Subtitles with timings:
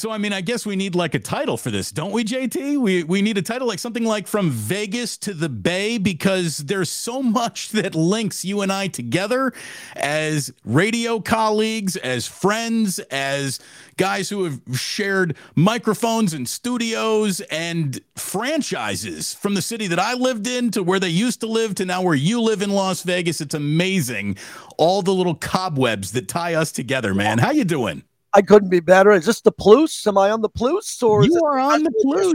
[0.00, 2.80] So I mean, I guess we need like a title for this, don't we, JT?
[2.80, 6.88] We we need a title like something like from Vegas to the Bay because there's
[6.88, 9.52] so much that links you and I together
[9.96, 13.60] as radio colleagues, as friends, as
[13.98, 20.46] guys who have shared microphones and studios and franchises from the city that I lived
[20.46, 23.42] in to where they used to live to now where you live in Las Vegas.
[23.42, 24.38] It's amazing
[24.78, 27.36] all the little cobwebs that tie us together, man.
[27.36, 28.02] How you doing?
[28.32, 29.10] I couldn't be better.
[29.10, 30.06] Is this the plus?
[30.06, 31.02] Am I on the plus?
[31.02, 32.34] Or you are on the plus.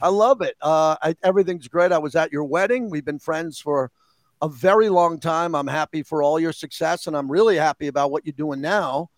[0.00, 0.56] I love it.
[0.60, 1.92] Uh, I, everything's great.
[1.92, 2.90] I was at your wedding.
[2.90, 3.90] We've been friends for
[4.42, 5.54] a very long time.
[5.54, 9.10] I'm happy for all your success, and I'm really happy about what you're doing now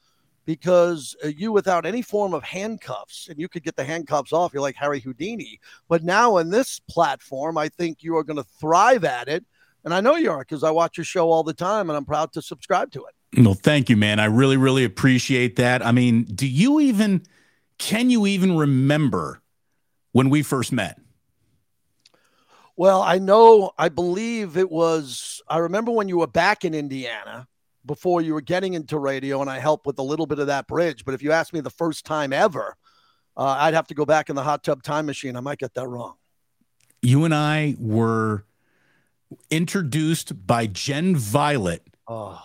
[0.44, 4.52] because uh, you, without any form of handcuffs, and you could get the handcuffs off,
[4.54, 5.58] you're like Harry Houdini.
[5.88, 9.44] But now in this platform, I think you are going to thrive at it.
[9.84, 12.04] And I know you are because I watch your show all the time, and I'm
[12.04, 13.14] proud to subscribe to it.
[13.36, 14.18] Well, thank you, man.
[14.18, 15.84] I really, really appreciate that.
[15.84, 17.22] I mean, do you even,
[17.78, 19.42] can you even remember
[20.12, 20.98] when we first met?
[22.76, 27.46] Well, I know, I believe it was, I remember when you were back in Indiana
[27.84, 30.66] before you were getting into radio, and I helped with a little bit of that
[30.66, 31.04] bridge.
[31.04, 32.76] But if you ask me the first time ever,
[33.36, 35.36] uh, I'd have to go back in the hot tub time machine.
[35.36, 36.14] I might get that wrong.
[37.02, 38.44] You and I were
[39.50, 41.82] introduced by Jen Violet.
[42.08, 42.42] Oh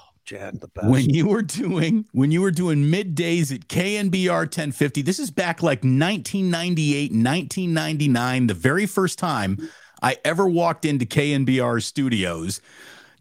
[0.60, 0.88] The best.
[0.88, 5.62] When you were doing when you were doing middays at KNBR 1050, this is back
[5.62, 9.70] like 1998, 1999, the very first time
[10.02, 12.62] I ever walked into KNBR studios.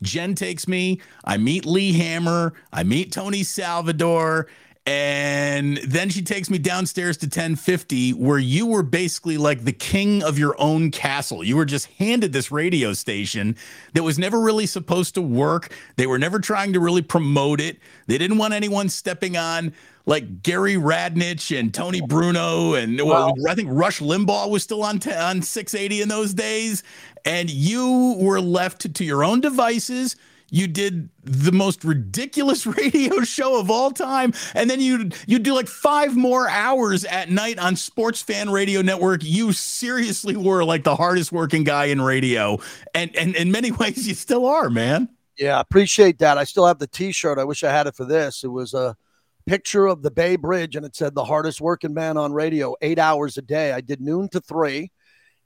[0.02, 4.46] Jen takes me, I meet Lee Hammer, I meet Tony Salvatore,
[4.90, 10.20] and then she takes me downstairs to 1050, where you were basically like the king
[10.24, 11.44] of your own castle.
[11.44, 13.54] You were just handed this radio station
[13.94, 15.72] that was never really supposed to work.
[15.94, 17.78] They were never trying to really promote it.
[18.08, 19.74] They didn't want anyone stepping on
[20.06, 22.74] like Gary Radnich and Tony Bruno.
[22.74, 26.82] And well, I think Rush Limbaugh was still on, t- on 680 in those days.
[27.24, 30.16] And you were left to your own devices
[30.50, 35.54] you did the most ridiculous radio show of all time and then you you do
[35.54, 39.22] like five more hours at night on sports fan radio network.
[39.22, 42.58] You seriously were like the hardest working guy in radio.
[42.94, 45.08] And and in many ways you still are man.
[45.38, 46.38] Yeah I appreciate that.
[46.38, 47.38] I still have the t-shirt.
[47.38, 48.44] I wish i had it for this.
[48.44, 48.96] It was a
[49.46, 52.98] picture of the bay bridge and it said the hardest working man on radio eight
[52.98, 53.72] hours a day.
[53.72, 54.90] I did noon to three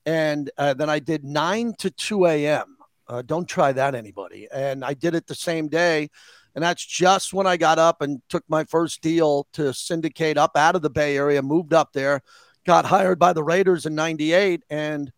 [0.07, 2.74] and uh, then i did 9 to 2 a.m
[3.09, 4.49] uh, don't try that, anybody.
[4.53, 6.09] And I did it the same day.
[6.55, 10.57] And that's just when I got up and took my first deal to syndicate up
[10.57, 12.23] out of the Bay Area, moved up there,
[12.65, 14.63] got hired by the Raiders in 98.
[14.71, 15.13] And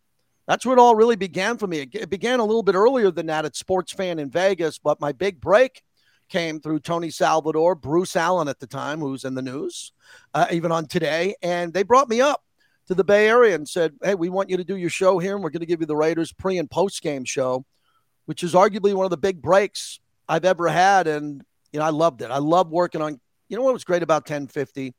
[0.47, 1.87] that's where it all really began for me.
[1.93, 5.13] It, began a little bit earlier than that at Sports Fan in Vegas, but my
[5.13, 5.83] big break
[6.29, 9.93] came through Tony Salvatore, Bruce Allen at the time, who's in the news,
[10.35, 11.35] uh, even on today.
[11.43, 12.43] And they brought me up
[12.87, 15.35] to the Bay Area and said, Hey, we want you to do your show here,
[15.35, 17.65] and we're going to give you the Raiders pre and post game show
[18.27, 19.99] which is arguably one of the big breaks
[20.29, 21.07] I've ever had.
[21.07, 21.43] And,
[21.73, 22.31] you know, I loved it.
[22.31, 24.95] I love working on, you know, what was great about 1050?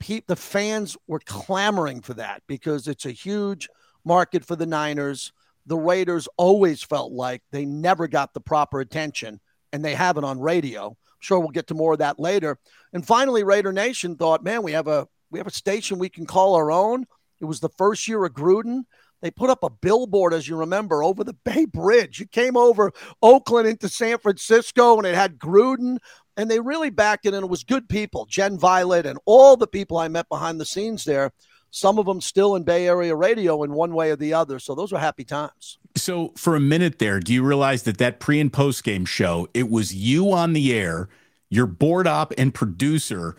[0.00, 3.68] Pe- the fans were clamoring for that because it's a huge
[4.04, 5.32] market for the Niners.
[5.66, 9.40] The Raiders always felt like they never got the proper attention,
[9.72, 10.88] and they have it on radio.
[10.88, 12.58] I'm sure we'll get to more of that later.
[12.92, 16.26] And finally, Raider Nation thought, man, we have a we have a station we can
[16.26, 17.06] call our own.
[17.40, 18.84] It was the first year of Gruden.
[19.20, 22.20] They put up a billboard, as you remember, over the Bay Bridge.
[22.20, 22.92] You came over
[23.22, 25.98] Oakland into San Francisco and it had Gruden,
[26.36, 29.66] and they really backed it, and it was good people, Jen Violet, and all the
[29.66, 31.32] people I met behind the scenes there.
[31.70, 34.58] Some of them still in Bay Area radio in one way or the other.
[34.58, 35.78] So those were happy times.
[35.96, 39.48] So for a minute there, do you realize that that pre and post game show,
[39.52, 41.08] it was you on the air,
[41.50, 43.36] your board op and producer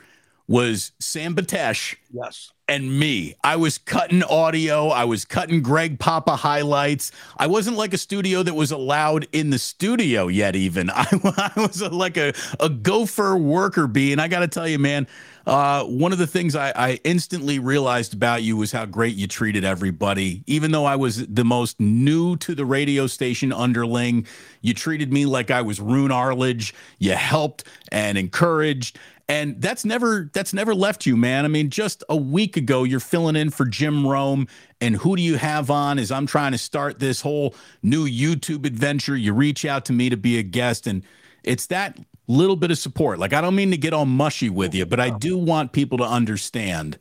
[0.50, 1.96] was Sam Batesh.
[2.12, 3.36] Yes and me.
[3.44, 4.90] I was cutting audio.
[4.90, 7.12] I was cutting Greg Papa highlights.
[7.36, 10.92] I wasn't like a studio that was allowed in the studio yet, even.
[10.92, 11.08] I,
[11.56, 14.12] I was a, like a, a gopher worker bee.
[14.12, 15.08] And I got to tell you, man,
[15.48, 19.26] uh, one of the things I, I instantly realized about you was how great you
[19.26, 20.44] treated everybody.
[20.46, 24.28] Even though I was the most new to the radio station underling,
[24.62, 26.76] you treated me like I was Roone Arledge.
[27.00, 29.00] You helped and encouraged
[29.30, 31.46] and that's never that's never left you man.
[31.46, 34.48] I mean just a week ago you're filling in for jim rome
[34.82, 38.66] and who do you have on as i'm trying to start this whole new youtube
[38.66, 39.16] adventure.
[39.16, 41.04] You reach out to me to be a guest and
[41.44, 41.98] it's that
[42.28, 43.20] little bit of support.
[43.20, 45.98] Like i don't mean to get all mushy with you but i do want people
[46.00, 46.98] to understand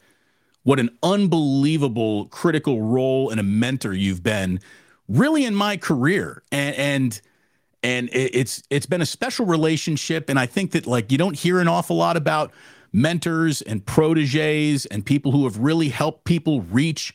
[0.62, 4.60] what an unbelievable critical role and a mentor you've been
[5.08, 6.42] really in my career.
[6.52, 7.20] And and
[7.82, 10.28] and it's it's been a special relationship.
[10.28, 12.52] And i think that like you don't hear an awful lot about
[12.92, 17.14] mentors and proteges and people who have really helped people reach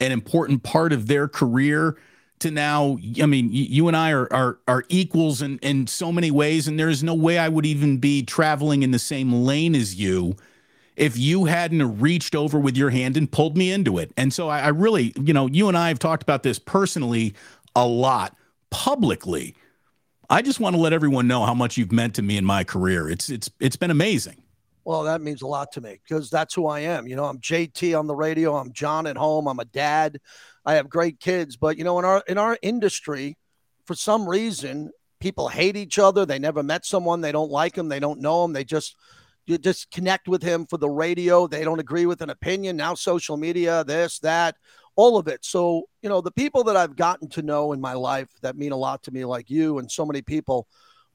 [0.00, 1.96] an important part of their career
[2.38, 6.30] to now i mean you and i are are, are equals in, in so many
[6.30, 6.68] ways.
[6.68, 10.36] And there's no way i would even be traveling in the same lane as you
[10.96, 14.12] if you hadn't reached over with your hand and pulled me into it.
[14.16, 17.34] And so I, I really you know you and i have talked about this personally
[17.74, 18.36] a lot
[18.70, 19.54] publicly
[20.30, 22.64] i just want to let everyone know how much you've meant to me in my
[22.64, 24.42] career it's it's it's been amazing
[24.88, 27.06] well, that means a lot to me because that's who I am.
[27.06, 28.56] You know, I'm JT on the radio.
[28.56, 29.46] I'm John at home.
[29.46, 30.18] I'm a dad.
[30.64, 33.36] I have great kids, but you know, in our in our industry,
[33.84, 34.90] for some reason,
[35.20, 36.24] people hate each other.
[36.24, 37.20] They never met someone.
[37.20, 37.90] They don't like them.
[37.90, 38.54] They don't know them.
[38.54, 38.96] They just
[39.44, 41.46] you just connect with him for the radio.
[41.46, 42.78] They don't agree with an opinion.
[42.78, 44.56] Now, social media, this, that,
[44.98, 45.44] all of it.
[45.44, 48.72] So, you know, the people that I've gotten to know in my life that mean
[48.72, 50.66] a lot to me, like you and so many people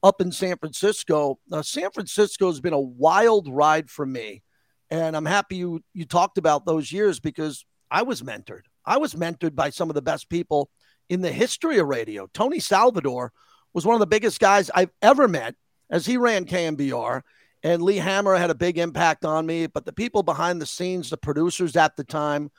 [0.02, 1.38] up in San Francisco.
[1.52, 4.42] Uh, San Francisco has been a wild ride for me.
[4.90, 8.62] And I'm happy you, you talked about those years because I was mentored.
[8.86, 10.70] I was mentored by some of the best people
[11.10, 12.26] in the history of radio.
[12.32, 13.32] Tony Salvatore
[13.74, 15.56] was one of the biggest guys I've ever met
[15.90, 17.20] as he ran KNBR.
[17.62, 19.66] And Lee Hammer had a big impact on me.
[19.66, 22.50] But the people behind the scenes, the producers at the time,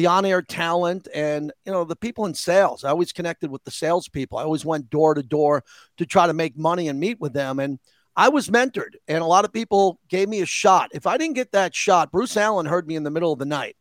[0.00, 2.84] the on-air talent and you know the people in sales.
[2.84, 4.38] I always connected with the salespeople.
[4.38, 5.62] I always went door to door
[5.98, 7.60] to try to make money and meet with them.
[7.60, 7.78] And
[8.16, 10.88] I was mentored, and a lot of people gave me a shot.
[10.94, 13.44] If I didn't get that shot, Bruce Allen heard me in the middle of the
[13.44, 13.76] night.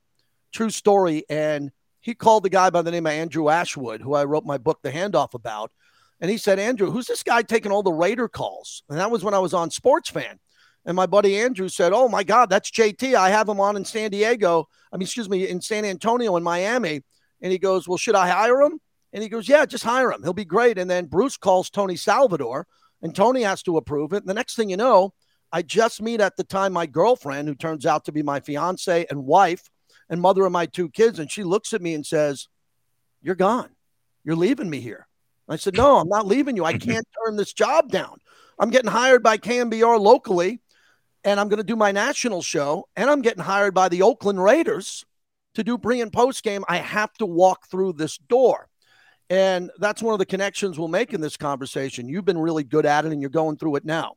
[0.51, 1.23] True story.
[1.29, 1.71] And
[2.01, 4.79] he called the guy by the name of Andrew Ashwood, who I wrote my book,
[4.81, 5.71] The Handoff, about.
[6.19, 8.83] And he said, Andrew, who's this guy taking all the Raider calls?
[8.89, 10.39] And that was when I was on Sports Fan.
[10.89, 13.13] And my buddy Andrew said, Oh my God, that's JT.
[13.13, 14.67] I have him on in San Diego.
[14.91, 17.03] I mean, excuse me, in San Antonio in Miami.
[17.43, 18.79] And he goes, Well, should I hire him?
[19.13, 20.23] And he goes, Yeah, just hire him.
[20.23, 20.79] He'll be great.
[20.79, 22.65] And then Bruce calls Tony Salvatore,
[23.03, 24.23] and Tony has to approve it.
[24.23, 25.13] And the next thing you know,
[25.51, 29.05] I just meet at the time my girlfriend, who turns out to be my fiance
[29.11, 29.69] and wife
[30.09, 31.19] and mother of my two kids.
[31.19, 32.47] And she looks at me and says,
[33.21, 33.69] You're gone.
[34.23, 35.05] You're leaving me here.
[35.47, 36.65] I said, No, I'm not leaving you.
[36.65, 38.17] I can't turn this job down.
[38.57, 40.61] I'm getting hired by KNBR locally
[41.23, 44.41] and I'm going to do my national show, and I'm getting hired by the Oakland
[44.41, 45.05] Raiders
[45.55, 46.63] to do pre and post game.
[46.67, 48.67] I have to walk through this door.
[49.29, 52.09] And that's one of the connections we'll make in this conversation.
[52.09, 54.13] You've been really good at it, and you're going through it now.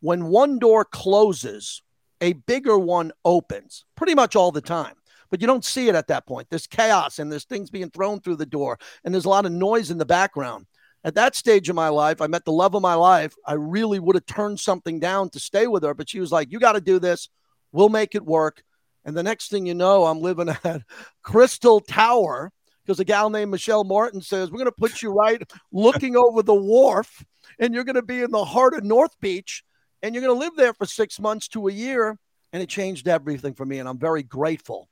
[0.00, 1.82] When one door closes,
[2.20, 4.94] a bigger one opens pretty much all the time.
[5.30, 6.48] But you don't see it at that point.
[6.48, 9.52] There's chaos and there's things being thrown through the door, and there's a lot of
[9.52, 10.66] noise in the background
[11.04, 13.34] at that stage of my life, I met the love of my life.
[13.46, 16.50] I really would have turned something down to stay with her, but she was like,
[16.50, 17.28] You got to do this.
[17.72, 18.62] We'll make it work.
[19.04, 20.82] And the next thing you know, I'm living at
[21.22, 22.50] Crystal Tower
[22.84, 25.42] because a gal named Michelle Martin says, We're going to put you right
[25.72, 27.24] looking over the wharf,
[27.58, 29.62] and you're going to be in the heart of North Beach,
[30.02, 32.18] and you're going to live there for six months to a year.
[32.52, 33.80] And it changed everything for me.
[33.80, 34.88] And I'm very grateful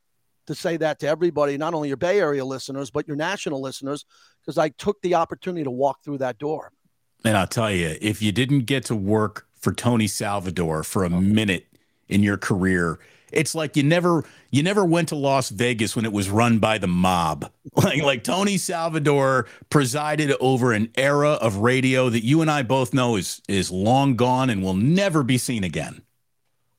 [0.46, 4.04] to say that to everybody, not only your Bay Area listeners, but your national listeners,
[4.40, 6.72] because I took the opportunity to walk through that door.
[7.24, 11.06] And I'll tell you, if you didn't get to work for Tony Salvatore for a
[11.06, 11.20] oh.
[11.20, 11.66] minute
[12.08, 12.98] in your career,
[13.30, 16.78] it's like you never you never went to Las Vegas when it was run by
[16.78, 17.50] the mob.
[17.74, 22.92] Like like Tony Salvatore presided over an era of radio that you and I both
[22.92, 26.02] know is is long gone and will never be seen again.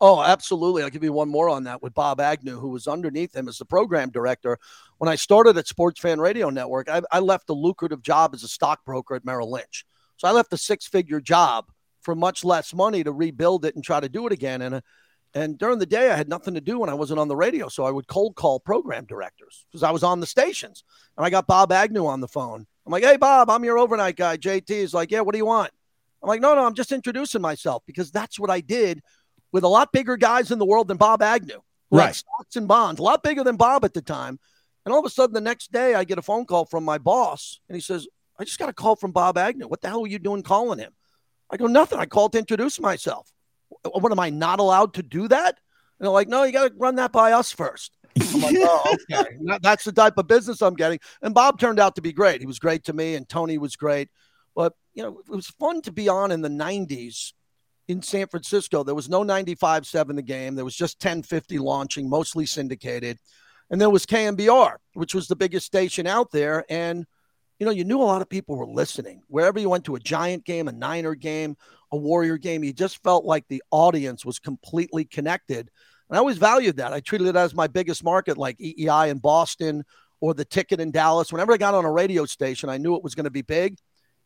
[0.05, 0.83] Oh, absolutely.
[0.83, 3.57] I'll give you one more on that with Bob Agnew, who was underneath him as
[3.57, 4.59] the program director.
[4.97, 8.43] When I started at Sports Fan Radio Network, I, I left a lucrative job as
[8.43, 9.85] a stockbroker at Merrill Lynch.
[10.17, 11.67] So I left a six figure job
[12.01, 14.61] for much less money to rebuild it and try to do it again.
[14.61, 14.81] And,
[15.35, 17.69] and during the day, I had nothing to do when I wasn't on the radio.
[17.69, 20.83] So I would cold call program directors because I was on the stations.
[21.15, 22.67] And I got Bob Agnew on the phone.
[22.85, 24.35] I'm like, hey, Bob, I'm your overnight guy.
[24.35, 25.71] JT is like, yeah, what do you want?
[26.21, 29.01] I'm like, no, no, I'm just introducing myself because that's what I did
[29.53, 32.13] with a lot bigger guys in the world than Bob Agnew, right.
[32.13, 34.39] stocks and bonds, a lot bigger than Bob at the time.
[34.85, 36.97] And all of a sudden, the next day, I get a phone call from my
[36.97, 38.05] boss, and he says,
[38.37, 39.67] I just got a call from Bob Agnew.
[39.67, 40.91] What the hell are you doing calling him?
[41.49, 41.99] I go, nothing.
[41.99, 43.31] I called to introduce myself.
[43.83, 45.59] What am I not allowed to do that?
[45.99, 47.95] And they're like, no, you got to run that by us first.
[48.19, 49.37] I'm like, oh, okay.
[49.61, 50.99] That's the type of business I'm getting.
[51.21, 52.41] And Bob turned out to be great.
[52.41, 54.09] He was great to me, and Tony was great.
[54.55, 57.33] But, you know, it was fun to be on in the 90s
[57.87, 58.83] in San Francisco.
[58.83, 60.55] There was no 95 7 the game.
[60.55, 63.17] There was just 1050 launching, mostly syndicated.
[63.69, 66.65] And there was KNBR, which was the biggest station out there.
[66.69, 67.05] And,
[67.59, 69.21] you know, you knew a lot of people were listening.
[69.27, 71.55] Wherever you went to a Giant game, a Niner game,
[71.91, 75.69] a Warrior game, you just felt like the audience was completely connected.
[76.09, 76.93] And I always valued that.
[76.93, 79.83] I treated it as my biggest market, like EEI in Boston
[80.19, 81.31] or the ticket in Dallas.
[81.31, 83.77] Whenever I got on a radio station, I knew it was going to be big.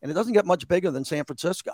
[0.02, 1.72] And it doesn't get much bigger than San Francisco.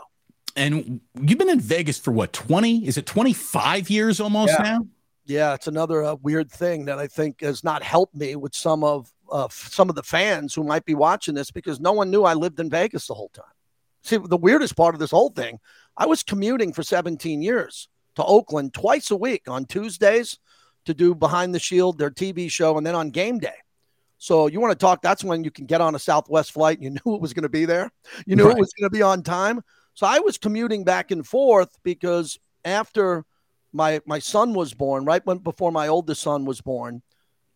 [0.56, 2.86] And you've been in Vegas for what, 20?
[2.86, 4.64] Is it 25 years almost yeah.
[4.64, 4.88] now?
[5.26, 8.84] Yeah, it's another uh, weird thing that I think has not helped me with some
[8.84, 12.24] of uh, some of the fans who might be watching this because no one knew
[12.24, 13.46] I lived in Vegas the whole time.
[14.04, 15.60] See, the weirdest part of this whole thing,
[15.96, 20.38] I was commuting for 17 years to Oakland twice a week on Tuesdays
[20.86, 23.56] to do Behind the Shield, their TV show, and then on game day.
[24.18, 25.02] So you want to talk?
[25.02, 26.80] That's when you can get on a Southwest flight.
[26.80, 27.92] And you knew it was going to be there.
[28.26, 28.58] You knew right.
[28.58, 29.62] it was going to be on time.
[29.94, 33.26] So I was commuting back and forth because after
[33.72, 37.02] my my son was born, right when before my oldest son was born,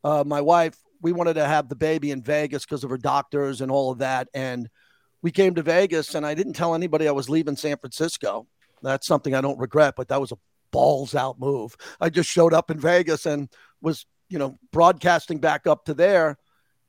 [0.03, 3.61] uh, my wife we wanted to have the baby in Vegas because of her doctors
[3.61, 4.69] and all of that, and
[5.21, 8.47] we came to Vegas, and I didn't tell anybody I was leaving San Francisco.
[8.81, 10.37] That's something I don't regret, but that was a
[10.71, 11.75] balls out move.
[11.99, 13.49] I just showed up in Vegas and
[13.81, 16.37] was you know broadcasting back up to there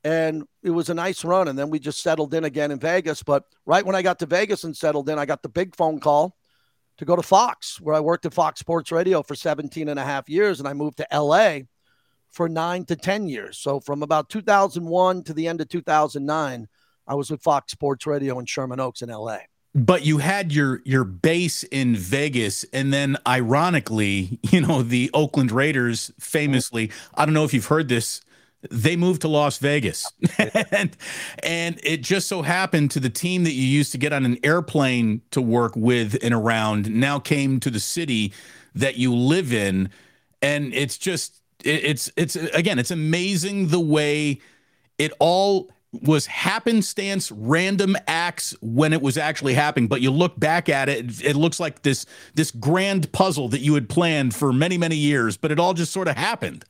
[0.03, 1.47] and it was a nice run.
[1.47, 3.23] And then we just settled in again in Vegas.
[3.23, 5.99] But right when I got to Vegas and settled in, I got the big phone
[5.99, 6.35] call
[6.97, 10.03] to go to Fox, where I worked at Fox Sports Radio for 17 and a
[10.03, 10.59] half years.
[10.59, 11.59] And I moved to LA
[12.31, 13.57] for nine to 10 years.
[13.57, 16.67] So from about 2001 to the end of 2009,
[17.07, 19.39] I was with Fox Sports Radio in Sherman Oaks in LA.
[19.75, 25.51] But you had your your base in Vegas, and then ironically, you know, the Oakland
[25.51, 28.21] Raiders famously, I don't know if you've heard this,
[28.69, 30.11] they moved to Las Vegas.
[30.71, 30.95] and
[31.43, 34.37] and it just so happened to the team that you used to get on an
[34.43, 38.33] airplane to work with and around now came to the city
[38.75, 39.89] that you live in.
[40.41, 44.39] And it's just it, it's it's again it's amazing the way
[44.97, 45.69] it all
[46.03, 49.87] was happenstance random acts when it was actually happening.
[49.87, 53.73] But you look back at it it looks like this this grand puzzle that you
[53.73, 56.65] had planned for many many years but it all just sort of happened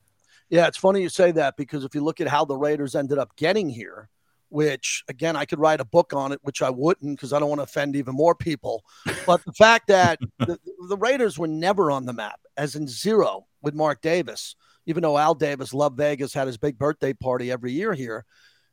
[0.50, 3.18] yeah, it's funny you say that because if you look at how the Raiders ended
[3.18, 4.10] up getting here,
[4.50, 7.50] which again, I could write a book on it, which I wouldn't because I don't
[7.50, 8.84] want to offend even more people.
[9.26, 13.46] But the fact that the, the, Raiders were never on the map, as in zero
[13.62, 14.56] with Mark Davis,
[14.88, 18.26] even though Al Davis loved Vegas, had his big birthday party every year here.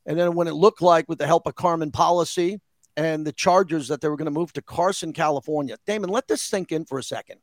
[0.06, 2.60] And then when it looked like, with the help of Carmen Policy
[2.96, 5.76] and the Chargers, that they were going to move to Carson, California.
[5.86, 7.40] Damon, let this sink in for a second.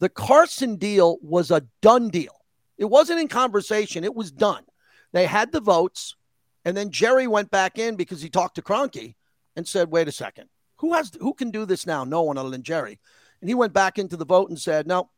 [0.00, 2.37] The Carson deal was a done deal.
[2.78, 4.64] It wasn't in conversation, it was done.
[5.12, 6.16] They had the votes,
[6.64, 9.16] and then Jerry went back in because he talked to Kroenke
[9.56, 12.04] and said, wait a second, who has who can do this now?
[12.04, 12.98] No one other than Jerry.
[13.40, 15.10] And he went back into the vote and said, No,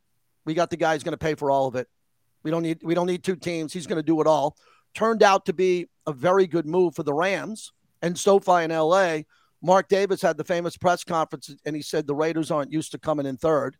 [0.45, 1.88] we got the guy who's going to pay for all of it.
[2.43, 3.73] We don't need we don't need two teams.
[3.73, 4.57] He's going to do it all.
[4.95, 9.21] Turned out to be a very good move for the Rams and SoFi in LA.
[9.62, 12.99] Mark Davis had the famous press conference and he said the Raiders aren't used to
[12.99, 13.76] coming in third.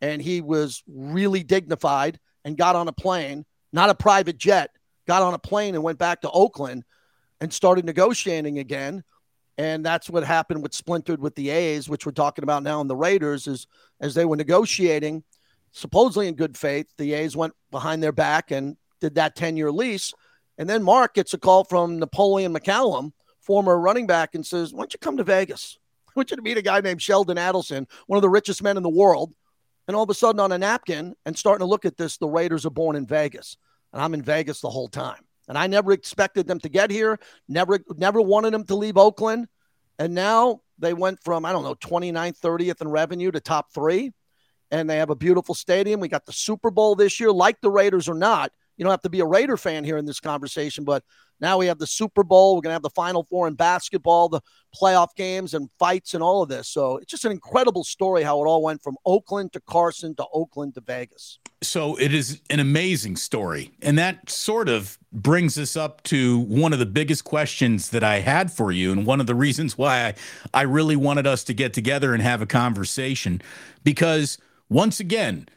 [0.00, 4.70] And he was really dignified and got on a plane, not a private jet,
[5.06, 6.82] got on a plane and went back to Oakland
[7.42, 9.04] and started negotiating again.
[9.58, 12.86] And that's what happened with splintered with the A's, which we're talking about now in
[12.86, 13.66] the Raiders, is
[14.00, 15.24] as they were negotiating,
[15.72, 19.70] supposedly in good faith, the A's went behind their back and did that 10 year
[19.70, 20.14] lease.
[20.56, 24.80] And then Mark gets a call from Napoleon McCallum, former running back, and says, Why
[24.80, 25.78] don't you come to Vegas?
[26.08, 28.78] I want you to meet a guy named Sheldon Adelson, one of the richest men
[28.78, 29.34] in the world,
[29.88, 32.28] and all of a sudden, on a napkin and starting to look at this, the
[32.28, 33.56] Raiders are born in Vegas.
[33.92, 35.24] And I'm in Vegas the whole time.
[35.48, 37.18] And I never expected them to get here,
[37.48, 39.48] never, never wanted them to leave Oakland.
[39.98, 44.12] And now they went from, I don't know, 29th, 30th in revenue to top three.
[44.70, 46.00] And they have a beautiful stadium.
[46.00, 48.52] We got the Super Bowl this year, like the Raiders or not.
[48.78, 51.02] You don't have to be a Raider fan here in this conversation, but
[51.40, 52.54] now we have the Super Bowl.
[52.54, 54.40] We're going to have the Final Four in basketball, the
[54.74, 56.68] playoff games and fights and all of this.
[56.68, 60.24] So it's just an incredible story how it all went from Oakland to Carson to
[60.32, 61.38] Oakland to Vegas.
[61.60, 63.72] So it is an amazing story.
[63.82, 68.20] And that sort of brings us up to one of the biggest questions that I
[68.20, 68.92] had for you.
[68.92, 70.14] And one of the reasons why I,
[70.54, 73.42] I really wanted us to get together and have a conversation.
[73.82, 75.48] Because once again,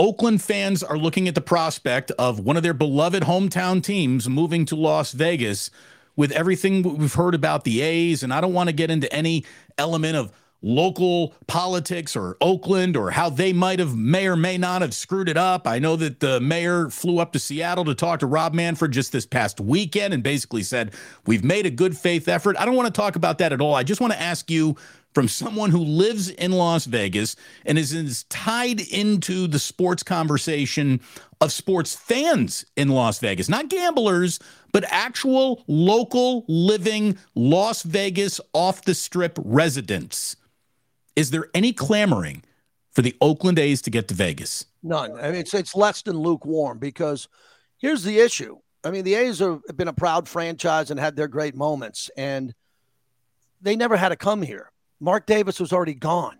[0.00, 4.64] Oakland fans are looking at the prospect of one of their beloved hometown teams moving
[4.64, 5.70] to Las Vegas
[6.16, 8.22] with everything we've heard about the A's.
[8.22, 9.44] And I don't want to get into any
[9.76, 14.80] element of local politics or Oakland or how they might have may or may not
[14.80, 15.66] have screwed it up.
[15.66, 19.12] I know that the mayor flew up to Seattle to talk to Rob Manfred just
[19.12, 20.94] this past weekend and basically said,
[21.26, 22.56] We've made a good faith effort.
[22.58, 23.74] I don't want to talk about that at all.
[23.74, 24.76] I just want to ask you
[25.14, 27.36] from someone who lives in Las Vegas
[27.66, 31.00] and is, is tied into the sports conversation
[31.40, 34.38] of sports fans in Las Vegas, not gamblers,
[34.72, 40.36] but actual local living Las Vegas off the strip residents.
[41.16, 42.42] Is there any clamoring
[42.92, 44.66] for the Oakland A's to get to Vegas?
[44.82, 45.12] None.
[45.18, 47.28] I mean, it's it's less than lukewarm because
[47.78, 48.58] here's the issue.
[48.84, 52.54] I mean, the A's have been a proud franchise and had their great moments, and
[53.60, 54.69] they never had to come here.
[55.00, 56.38] Mark Davis was already gone.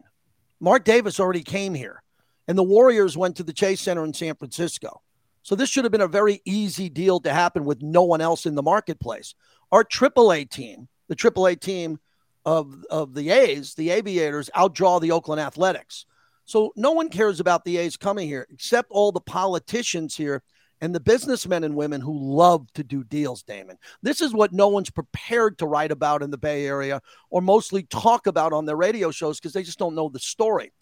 [0.61, 2.03] Mark Davis already came here,
[2.47, 5.01] and the Warriors went to the Chase Center in San Francisco.
[5.43, 8.45] So this should have been a very easy deal to happen with no one else
[8.45, 9.35] in the marketplace.
[9.73, 11.99] Our AAA team, the AAA team
[12.45, 16.05] of, of the A's, the Aviators, outdraw the Oakland Athletics.
[16.45, 20.43] So no one cares about the A's coming here except all the politicians here
[20.81, 23.77] and the businessmen and women who love to do deals, Damon.
[24.03, 27.83] This is what no one's prepared to write about in the Bay Area or mostly
[27.85, 30.73] talk about on their radio shows because they just don't know the story.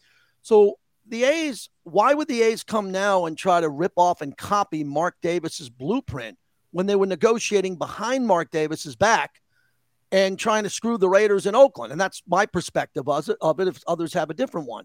[0.42, 4.36] So the A's, why would the A's come now and try to rip off and
[4.36, 6.38] copy Mark Davis's blueprint
[6.70, 9.40] when they were negotiating behind Mark Davis's back
[10.12, 11.92] and trying to screw the Raiders in Oakland?
[11.92, 14.84] And that's my perspective of it if others have a different one.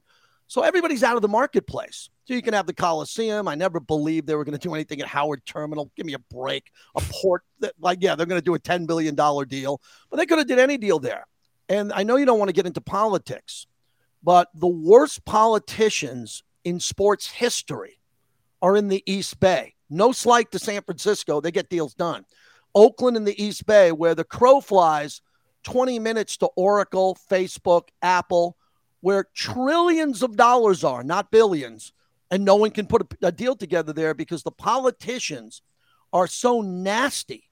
[0.54, 2.12] So everybody's out of the marketplace.
[2.26, 3.48] So you can have the Coliseum.
[3.48, 5.90] I never believed they were going to do anything at Howard Terminal.
[5.96, 6.70] Give me a break.
[6.96, 9.16] A port that, like, yeah, they're going to do a $10 billion
[9.48, 9.82] deal,
[10.12, 11.26] but they could have did any deal there.
[11.70, 13.66] And I know you don't want to get into politics,
[14.22, 18.00] but the worst politicians in sports history
[18.62, 19.74] are in the East Bay.
[19.90, 21.42] No slight to San Francisco.
[21.42, 22.26] They get deals done.
[22.76, 25.20] Oakland and the East Bay, where the crow flies
[25.64, 28.56] 20 minutes to Oracle, Facebook, Apple,
[29.04, 31.92] where trillions of dollars are, not billions,
[32.32, 35.62] and no one can put a, a deal together there because the politicians
[36.14, 37.50] are so nasty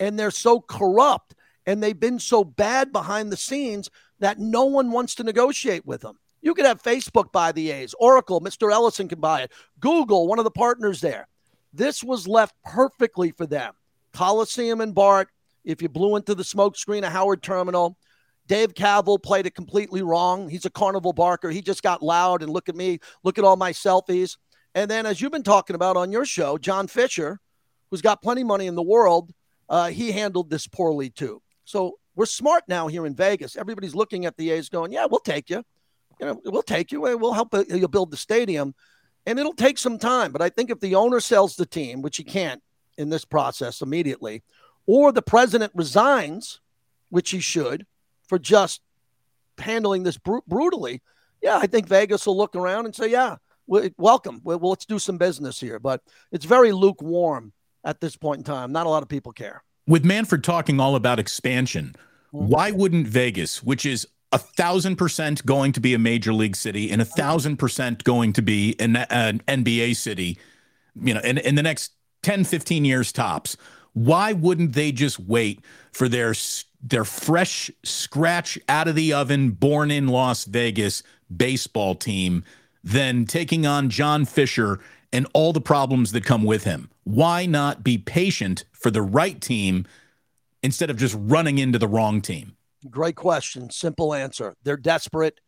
[0.00, 1.34] and they're so corrupt
[1.66, 6.00] and they've been so bad behind the scenes that no one wants to negotiate with
[6.00, 6.18] them.
[6.40, 8.72] You could have Facebook buy the A's, Oracle, Mr.
[8.72, 11.28] Ellison can buy it, Google, one of the partners there.
[11.74, 13.74] This was left perfectly for them.
[14.14, 15.28] Coliseum and Bart,
[15.66, 17.98] if you blew into the smoke screen of Howard Terminal,
[18.46, 20.48] Dave Kaval played it completely wrong.
[20.48, 21.50] He's a carnival barker.
[21.50, 24.36] He just got loud and look at me, look at all my selfies.
[24.74, 27.40] And then, as you've been talking about on your show, John Fisher,
[27.90, 29.32] who's got plenty of money in the world,
[29.68, 31.40] uh, he handled this poorly too.
[31.64, 33.56] So we're smart now here in Vegas.
[33.56, 35.62] Everybody's looking at the A's going, yeah, we'll take you.
[36.20, 37.00] You know, we'll take you.
[37.00, 38.74] We'll help you build the stadium.
[39.26, 40.32] And it'll take some time.
[40.32, 42.62] But I think if the owner sells the team, which he can't
[42.98, 44.42] in this process immediately,
[44.86, 46.60] or the president resigns,
[47.08, 47.86] which he should,
[48.28, 48.80] for just
[49.58, 51.02] handling this br- brutally,
[51.42, 54.40] yeah, I think Vegas will look around and say, yeah, welcome.
[54.42, 55.78] Well, let's do some business here.
[55.78, 57.52] But it's very lukewarm
[57.84, 58.72] at this point in time.
[58.72, 59.62] Not a lot of people care.
[59.86, 61.94] With Manfred talking all about expansion,
[62.32, 62.48] mm-hmm.
[62.48, 66.90] why wouldn't Vegas, which is a thousand percent going to be a major league city
[66.90, 70.38] and a thousand percent going to be an, an NBA city,
[71.00, 73.56] you know, in, in the next 10, 15 years tops,
[73.92, 75.60] why wouldn't they just wait
[75.92, 76.34] for their
[76.84, 81.02] their fresh scratch out of the oven, born in Las Vegas
[81.34, 82.44] baseball team,
[82.84, 84.78] then taking on John Fisher
[85.10, 86.90] and all the problems that come with him.
[87.04, 89.86] Why not be patient for the right team
[90.62, 92.54] instead of just running into the wrong team?
[92.90, 93.70] Great question.
[93.70, 94.54] Simple answer.
[94.62, 95.40] They're desperate.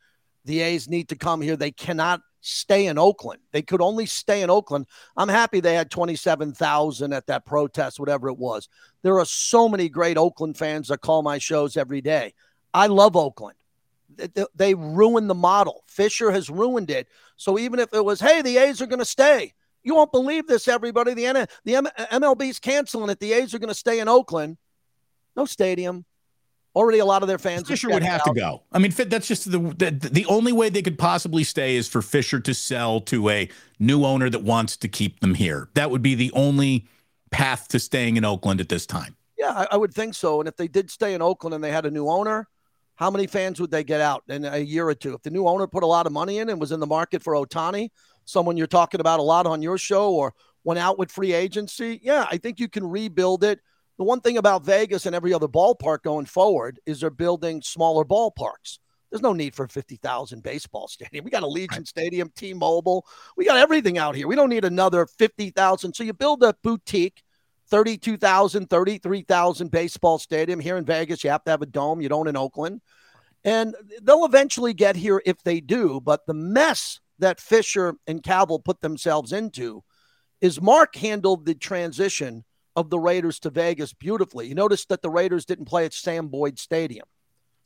[0.47, 1.57] The A's need to come here.
[1.57, 3.41] They cannot stay in Oakland.
[3.53, 4.87] They could only stay in Oakland.
[5.17, 8.69] I'm happy they had 27,000 at that protest, whatever it was.
[9.03, 12.35] There are so many great Oakland fans that call my shows every day.
[12.73, 13.57] I love Oakland.
[14.55, 15.83] They ruined the model.
[15.87, 17.09] Fisher has ruined it.
[17.37, 20.47] So even if it was, hey, the A's are going to stay, you won't believe
[20.47, 21.15] this, everybody.
[21.15, 23.21] The, N- the M- MLB's canceling it.
[23.21, 24.57] The A's are going to stay in Oakland.
[25.37, 26.05] No stadium,
[26.77, 27.67] already a lot of their fans.
[27.67, 28.27] Fisher would have out.
[28.27, 28.63] to go.
[28.71, 32.03] I mean, that's just the, the the only way they could possibly stay is for
[32.03, 33.49] Fisher to sell to a
[33.81, 35.71] new owner that wants to keep them here.
[35.75, 36.87] That would be the only
[37.31, 39.17] path to staying in Oakland at this time.
[39.39, 40.41] Yeah, I, I would think so.
[40.41, 42.47] And if they did stay in Oakland and they had a new owner,
[42.95, 45.15] how many fans would they get out in a year or two?
[45.15, 47.23] If the new owner put a lot of money in and was in the market
[47.23, 47.91] for Ohtani,
[48.25, 50.35] someone you're talking about a lot on your show, or
[50.65, 53.61] went out with free agency, yeah, I think you can rebuild it
[53.99, 58.05] the one thing about Vegas and every other ballpark going forward is they're building smaller
[58.05, 58.79] ballparks.
[59.11, 61.25] There's no need for a 50,000 baseball stadium.
[61.25, 61.89] We got a Legion right.
[61.89, 63.07] Stadium, T Mobile.
[63.37, 64.29] We got everything out here.
[64.29, 65.95] We don't need another 50,000.
[65.95, 67.23] So you build a boutique,
[67.69, 70.61] 32,000, 33,000 baseball stadium.
[70.61, 72.01] Here in Vegas, you have to have a dome.
[72.01, 72.83] You don't in Oakland.
[73.45, 76.01] And they'll eventually get here if they do.
[76.01, 79.83] But the mess that Fisher and Kaval put themselves into
[80.41, 82.45] is Mark handled the transition
[82.77, 84.47] of the Raiders to Vegas beautifully.
[84.47, 87.07] You notice that the Raiders didn't play at Sam Boyd Stadium.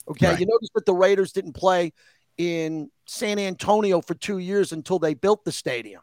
[0.09, 0.29] Okay.
[0.29, 0.41] Right.
[0.41, 1.93] You notice that the Raiders didn't play
[2.39, 6.01] in San Antonio for two years until they built the stadium.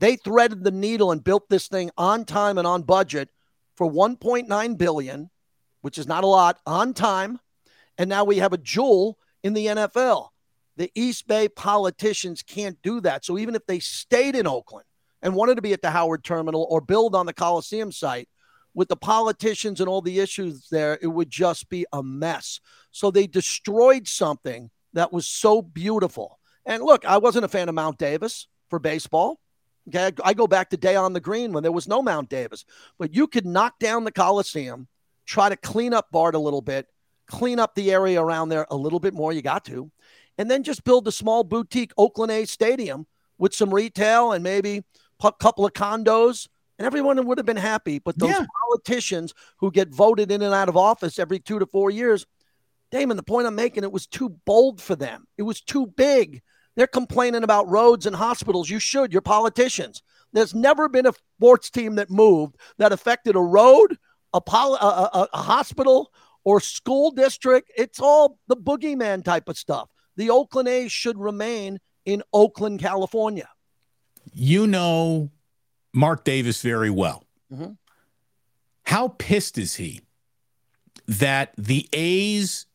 [0.00, 3.28] They threaded the needle and built this thing on time and on budget
[3.76, 5.30] for 1.9 billion,
[5.82, 7.38] which is not a lot, on time.
[7.96, 10.28] And now we have a jewel in the NFL.
[10.76, 13.24] The East Bay politicians can't do that.
[13.24, 14.86] So even if they stayed in Oakland
[15.20, 18.28] and wanted to be at the Howard Terminal or build on the Coliseum site,
[18.74, 22.60] with the politicians and all the issues there, it would just be a mess.
[22.90, 26.38] So they destroyed something that was so beautiful.
[26.64, 29.40] And look, I wasn't a fan of Mount Davis for baseball.
[29.88, 32.66] Okay, I go back to Day on the Green when there was no Mount Davis,
[32.98, 34.86] but you could knock down the Coliseum,
[35.24, 36.86] try to clean up Bart a little bit,
[37.26, 39.32] clean up the area around there a little bit more.
[39.32, 39.90] You got to,
[40.36, 43.06] and then just build a small boutique Oakland A stadium
[43.38, 44.84] with some retail and maybe
[45.22, 47.98] a couple of condos, and everyone would have been happy.
[47.98, 48.46] But those yeah.
[48.70, 52.26] politicians who get voted in and out of office every two to four years,
[52.90, 55.26] Damon, the point I'm making, it was too bold for them.
[55.36, 56.42] It was too big.
[56.76, 58.70] They're complaining about roads and hospitals.
[58.70, 59.12] You should.
[59.12, 60.02] You're politicians.
[60.32, 63.98] There's never been a sports team that moved that affected a road,
[64.32, 66.12] a, poly, a, a, a hospital,
[66.44, 67.72] or school district.
[67.76, 69.90] It's all the boogeyman type of stuff.
[70.16, 73.48] The Oakland A's should remain in Oakland, California.
[74.32, 75.30] You know
[75.98, 77.24] Mark Davis very well.
[77.52, 77.72] Mm-hmm.
[78.84, 80.00] How pissed is he
[81.08, 82.66] that the A's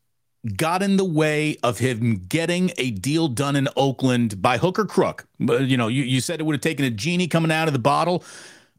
[0.57, 4.85] got in the way of him getting a deal done in Oakland by hook or
[4.85, 5.25] crook.
[5.39, 7.73] But you know, you, you said it would have taken a genie coming out of
[7.73, 8.25] the bottle.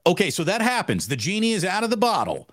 [0.07, 1.09] Okay, so that happens.
[1.09, 2.47] The genie is out of the bottle.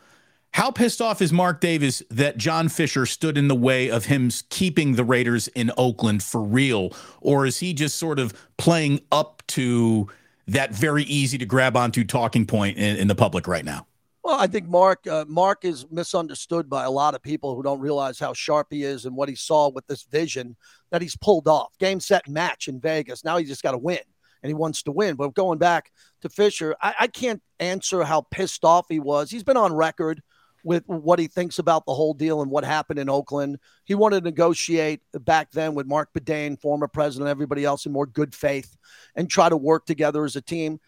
[0.53, 4.29] How pissed off is Mark Davis that John Fisher stood in the way of him
[4.49, 6.93] keeping the Raiders in Oakland for real?
[7.19, 10.07] Or is he just sort of playing up to
[10.47, 13.87] that very easy to grab onto talking point in, in the public right now?
[14.23, 17.79] Well, I think Mark uh, Mark is misunderstood by a lot of people who don't
[17.79, 20.55] realize how sharp he is and what he saw with this vision
[20.91, 21.75] that he's pulled off.
[21.79, 23.23] Game, set, match in Vegas.
[23.25, 23.99] Now he just got to win,
[24.43, 25.15] and he wants to win.
[25.15, 29.31] But going back to Fisher, I, I can't answer how pissed off he was.
[29.31, 30.21] He's been on record
[30.63, 33.57] with what he thinks about the whole deal and what happened in Oakland.
[33.85, 38.05] He wanted to negotiate back then with Marc Badain, former president, everybody else in more
[38.05, 38.77] good faith,
[39.15, 40.79] and try to work together as a team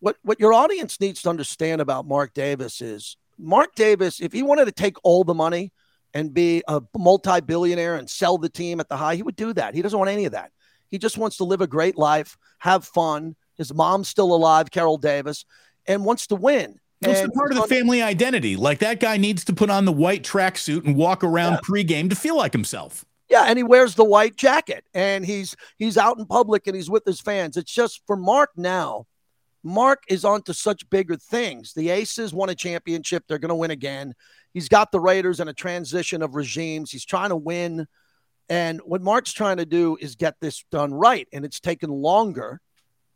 [0.00, 4.42] what what your audience needs to understand about Mark Davis is Mark Davis, if he
[4.42, 5.72] wanted to take all the money
[6.14, 9.74] and be a multi-billionaire and sell the team at the high, he would do that.
[9.74, 10.52] He doesn't want any of that.
[10.90, 13.34] He just wants to live a great life, have fun.
[13.56, 15.44] His mom's still alive, Carol Davis,
[15.86, 16.78] and wants to win.
[17.02, 18.56] It's part of the family identity.
[18.56, 21.60] Like that guy needs to put on the white tracksuit and walk around yeah.
[21.60, 23.04] pregame to feel like himself.
[23.28, 26.90] Yeah, and he wears the white jacket and he's he's out in public and he's
[26.90, 27.56] with his fans.
[27.56, 29.06] It's just for Mark now
[29.62, 31.72] Mark is on to such bigger things.
[31.74, 33.24] The Aces won a championship.
[33.26, 34.14] They're going to win again.
[34.52, 36.90] He's got the Raiders in a transition of regimes.
[36.90, 37.86] He's trying to win.
[38.48, 41.28] And what Mark's trying to do is get this done right.
[41.32, 42.60] And it's taken longer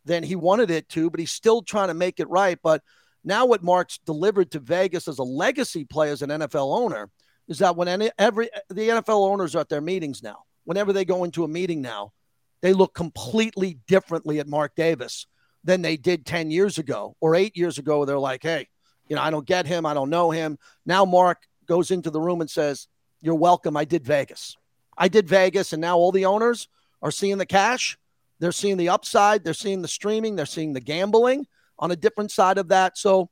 [0.04, 2.58] than he wanted it to, but he's still trying to make it right.
[2.62, 2.82] But
[3.26, 7.10] now, what Mark's delivered to Vegas as a legacy play as an NFL owner
[7.48, 11.04] is that when any, every the NFL owners are at their meetings now, whenever they
[11.04, 12.12] go into a meeting now,
[12.62, 15.26] they look completely differently at Mark Davis
[15.64, 18.04] than they did 10 years ago or eight years ago.
[18.04, 18.68] They're like, hey,
[19.08, 19.86] you know, I don't get him.
[19.86, 20.56] I don't know him.
[20.86, 22.86] Now Mark goes into the room and says,
[23.20, 23.76] You're welcome.
[23.76, 24.56] I did Vegas.
[24.96, 25.72] I did Vegas.
[25.72, 26.68] And now all the owners
[27.02, 27.98] are seeing the cash.
[28.38, 29.42] They're seeing the upside.
[29.42, 30.36] They're seeing the streaming.
[30.36, 31.46] They're seeing the gambling
[31.78, 32.98] on a different side of that.
[32.98, 33.30] So,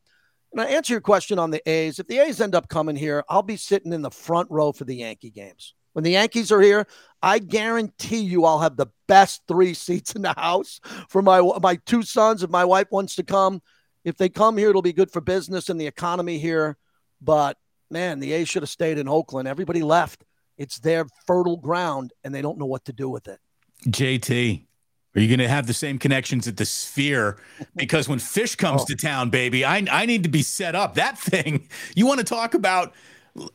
[0.52, 1.98] and I answer your question on the A's.
[1.98, 4.84] If the A's end up coming here, I'll be sitting in the front row for
[4.84, 5.74] the Yankee games.
[5.94, 6.86] When the Yankees are here,
[7.22, 11.76] I guarantee you I'll have the best three seats in the house for my my
[11.86, 13.62] two sons if my wife wants to come.
[14.04, 16.76] If they come here, it'll be good for business and the economy here.
[17.20, 17.56] But
[17.90, 19.48] man, the A's should have stayed in Oakland.
[19.48, 20.24] Everybody left.
[20.58, 23.40] It's their fertile ground, and they don't know what to do with it.
[23.88, 24.66] JT,
[25.14, 27.36] are you going to have the same connections at the Sphere?
[27.76, 28.86] Because when Phish comes oh.
[28.86, 30.94] to town, baby, I, I need to be set up.
[30.94, 32.94] That thing, you want to talk about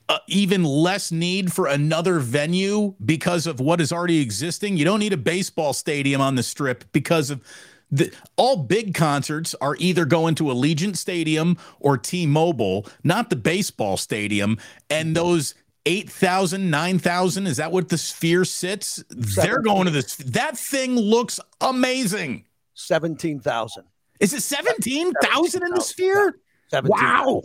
[0.07, 4.77] uh, even less need for another venue because of what is already existing.
[4.77, 7.41] You don't need a baseball stadium on the strip because of
[7.91, 13.97] the, all big concerts are either going to Allegiant Stadium or T-Mobile, not the baseball
[13.97, 14.57] stadium.
[14.89, 19.03] And those 8,000, 9,000, is that what the Sphere sits?
[19.09, 20.15] They're going to this.
[20.17, 22.45] That thing looks amazing.
[22.73, 23.83] 17,000.
[24.19, 26.39] Is it 17,000 in the Sphere?
[26.69, 27.41] 17, wow.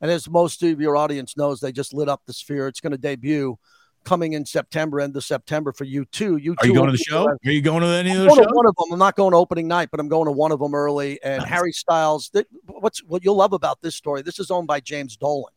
[0.00, 2.66] And as most of your audience knows, they just lit up the sphere.
[2.68, 3.56] It's going to debut
[4.04, 6.42] coming in September, end of September for U2.
[6.42, 7.26] You are you going to the show?
[7.26, 8.46] Are you going to any of the shows?
[8.50, 8.92] One of them.
[8.92, 11.22] I'm not going to opening night, but I'm going to one of them early.
[11.22, 11.48] And nice.
[11.48, 12.30] Harry Styles.
[12.66, 14.20] What's what you'll love about this story?
[14.20, 15.53] This is owned by James Dolan,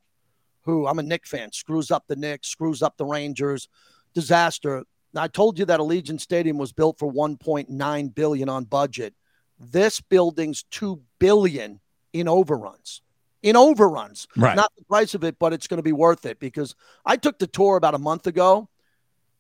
[0.68, 1.52] who I'm a Knick fan.
[1.52, 3.68] Screws up the Knicks, screws up the Rangers.
[4.14, 4.84] Disaster.
[5.14, 9.16] Now, I told you that Allegiant Stadium was built for 1.9 billion on budget.
[9.60, 11.80] This building's two billion
[12.14, 13.02] in overruns
[13.44, 14.28] in overruns.
[14.36, 14.56] Right.
[14.56, 16.76] Not the price of it, but it's going to be worth it because
[17.06, 18.70] I took the tour about a month ago.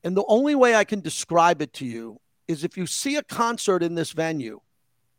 [0.03, 3.23] And the only way I can describe it to you is if you see a
[3.23, 4.61] concert in this venue,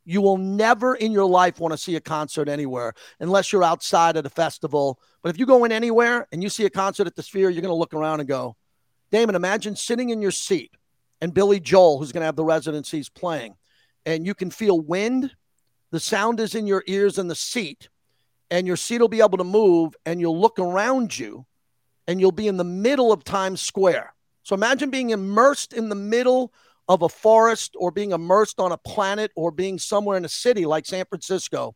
[0.09, 4.17] you will never in your life want to see a concert anywhere unless you're outside
[4.17, 4.99] of a festival.
[5.23, 7.61] But if you go in anywhere and you see a concert at the Sphere, you're
[7.61, 8.57] going to look around and go,
[9.13, 10.73] Damon, imagine sitting in your seat
[11.21, 13.57] and Billy Joel, who's going to have the residencies playing,
[14.07, 15.31] and you can feel wind.
[15.91, 17.91] The sound is in your ears and the seat,
[18.51, 21.45] and your seat will be able to move, and you'll look around you,
[22.07, 24.15] and you'll be in the middle of Times Square.
[24.43, 26.51] So imagine being immersed in the middle
[26.89, 30.65] of a forest or being immersed on a planet or being somewhere in a city
[30.65, 31.75] like San Francisco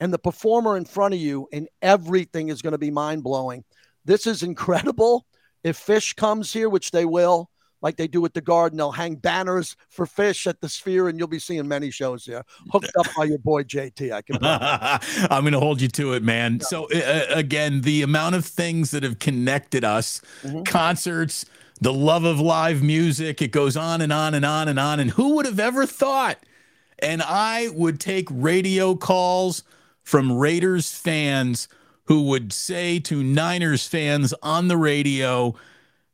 [0.00, 3.64] and the performer in front of you and everything is going to be mind blowing.
[4.04, 5.26] This is incredible.
[5.62, 7.50] If Phish comes here, which they will,
[7.82, 11.18] like they do at the Garden, they'll hang banners for Phish at the Sphere, and
[11.18, 12.44] you'll be seeing many shows there.
[12.72, 14.12] Hooked up by your boy JT.
[14.12, 14.38] I can.
[15.30, 16.58] I'm going to hold you to it, man.
[16.60, 16.66] Yeah.
[16.66, 20.62] So uh, again, the amount of things that have connected us, mm-hmm.
[20.62, 21.44] concerts
[21.80, 23.42] the love of live music.
[23.42, 25.00] It goes on and on and on and on.
[25.00, 26.38] And who would have ever thought?
[26.98, 29.62] And I would take radio calls
[30.02, 31.68] from Raiders fans
[32.04, 35.54] who would say to Niners fans on the radio,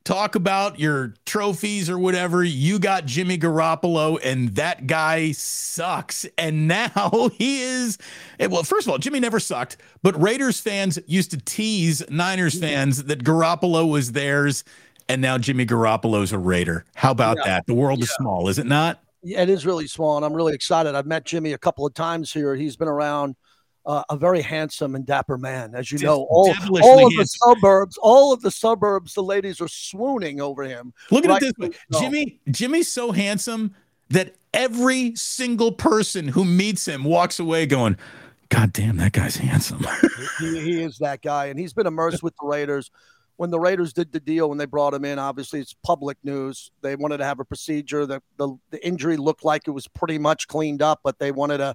[0.05, 2.43] talk about your trophies or whatever.
[2.43, 6.27] You got Jimmy Garoppolo, and that guy sucks.
[6.39, 7.99] And now he is.
[8.41, 13.05] Well, first of all, Jimmy never sucked, but Raiders fans used to tease Niners fans
[13.05, 14.65] that Garoppolo was theirs
[15.09, 16.85] and now Jimmy Garoppolo's a Raider.
[16.95, 17.45] How about yeah.
[17.47, 17.67] that?
[17.67, 18.05] The world yeah.
[18.05, 19.03] is small, is it not?
[19.23, 20.95] Yeah, it is really small, and I'm really excited.
[20.95, 22.55] I've met Jimmy a couple of times here.
[22.57, 23.37] He's been around.
[23.85, 26.23] Uh, a very handsome and dapper man, as you know.
[26.31, 30.93] All, all of the suburbs, all of the suburbs, the ladies are swooning over him.
[31.11, 31.53] Look at this,
[31.99, 32.39] Jimmy.
[32.49, 33.75] Jimmy's so handsome
[34.11, 37.97] that every single person who meets him walks away going,
[38.51, 39.85] "God damn, that guy's handsome."
[40.39, 42.93] he, he is that guy, and he's been immersed with the Raiders
[43.43, 46.71] when the Raiders did the deal, when they brought him in, obviously it's public news.
[46.81, 48.07] They wanted to have a procedure.
[48.07, 51.59] The, the, the injury looked like it was pretty much cleaned up, but they wanted
[51.59, 51.75] to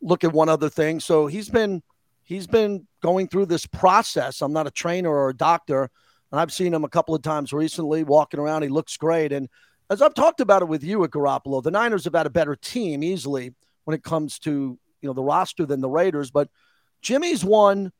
[0.00, 1.00] look at one other thing.
[1.00, 1.82] So he's been
[2.22, 4.40] he's been going through this process.
[4.40, 5.90] I'm not a trainer or a doctor,
[6.30, 8.62] and I've seen him a couple of times recently walking around.
[8.62, 9.32] He looks great.
[9.32, 9.48] And
[9.90, 12.54] as I've talked about it with you at Garoppolo, the Niners have had a better
[12.54, 16.48] team easily when it comes to you know the roster than the Raiders, but
[17.02, 17.90] Jimmy's won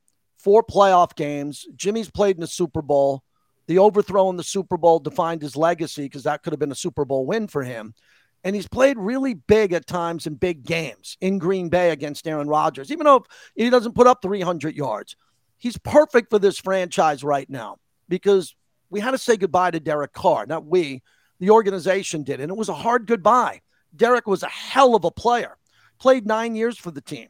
[0.43, 1.67] four playoff games.
[1.77, 3.23] Jimmy's played in the Super Bowl.
[3.67, 6.77] The overthrow in the Super Bowl defined his legacy because that could have been a
[6.77, 7.95] Super Bowl win for him.
[8.43, 12.49] And he's played really big at times in big games in Green Bay against Aaron
[12.49, 13.25] Rodgers, even though
[13.55, 15.15] he doesn't put up 300 yards.
[15.59, 17.77] He's perfect for this franchise right now
[18.09, 18.57] because
[18.89, 20.47] we had to say goodbye to Derek Carr.
[20.47, 21.03] Not we,
[21.39, 22.41] the organization did.
[22.41, 23.61] And it was a hard goodbye.
[23.95, 25.59] Derek was a hell of a player,
[25.99, 27.29] played nine years for the team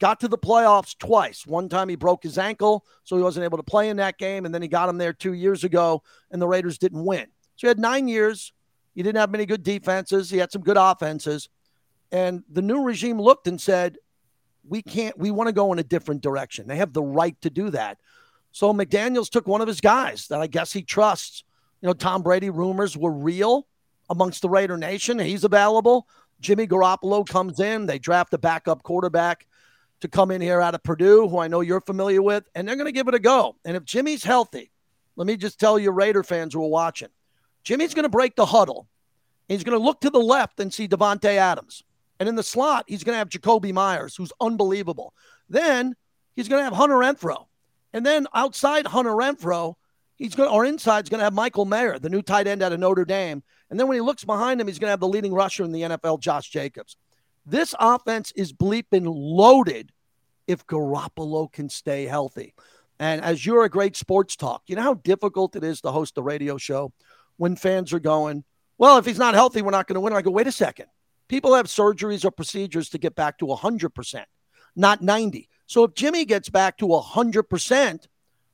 [0.00, 1.46] got to the playoffs twice.
[1.46, 4.44] One time he broke his ankle, so he wasn't able to play in that game.
[4.44, 7.26] And then he got him there two years ago, and the Raiders didn't win.
[7.56, 8.52] So he had nine years.
[8.94, 10.30] He didn't have many good defenses.
[10.30, 11.48] He had some good offenses.
[12.10, 13.98] And the new regime looked and said,
[14.66, 16.66] we can't, we want to go in a different direction.
[16.66, 17.98] They have the right to do that.
[18.52, 21.44] So McDaniels took one of his guys that I guess he trusts.
[21.80, 23.66] You know, Tom Brady rumors were real
[24.10, 25.18] amongst the Raider Nation.
[25.18, 26.08] He's available.
[26.40, 27.86] Jimmy Garoppolo comes in.
[27.86, 29.46] They draft a backup quarterback
[30.00, 32.76] to come in here out of Purdue, who I know you're familiar with, and they're
[32.76, 33.56] going to give it a go.
[33.64, 34.70] And if Jimmy's healthy,
[35.16, 37.08] let me just tell you, Raider fans who are watching,
[37.64, 38.88] Jimmy's going to break the huddle.
[39.48, 41.82] He's going to look to the left and see Davante Adams.
[42.20, 45.14] And in the slot, he's going to have Jakobi Meyers, who's unbelievable.
[45.48, 45.94] Then
[46.36, 47.46] he's going to have Hunter Renfrow.
[47.92, 49.74] And then outside Hunter Renfrow,
[50.16, 52.62] he's going to, or inside is going to have Michael Mayer, the new tight end
[52.62, 53.42] out of Notre Dame.
[53.70, 55.72] And then when he looks behind him, he's going to have the leading rusher in
[55.72, 56.96] the NFL, Josh Jacobs.
[57.48, 59.90] This offense is bleeping loaded
[60.46, 62.54] if Garoppolo can stay healthy.
[63.00, 66.18] And as you're a great sports talk, you know how difficult it is to host
[66.18, 66.92] a radio show
[67.36, 68.44] when fans are going,
[68.76, 70.12] well, if he's not healthy, we're not going to win.
[70.12, 70.86] I go, wait a second.
[71.28, 74.24] People have surgeries or procedures to get back to 100%,
[74.76, 75.48] not 90.
[75.66, 78.06] So if Jimmy gets back to 100%,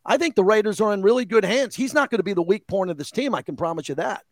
[0.06, 1.74] I think the Raiders are in really good hands.
[1.74, 3.34] He's not going to be the weak point of this team.
[3.34, 4.22] I can promise you that.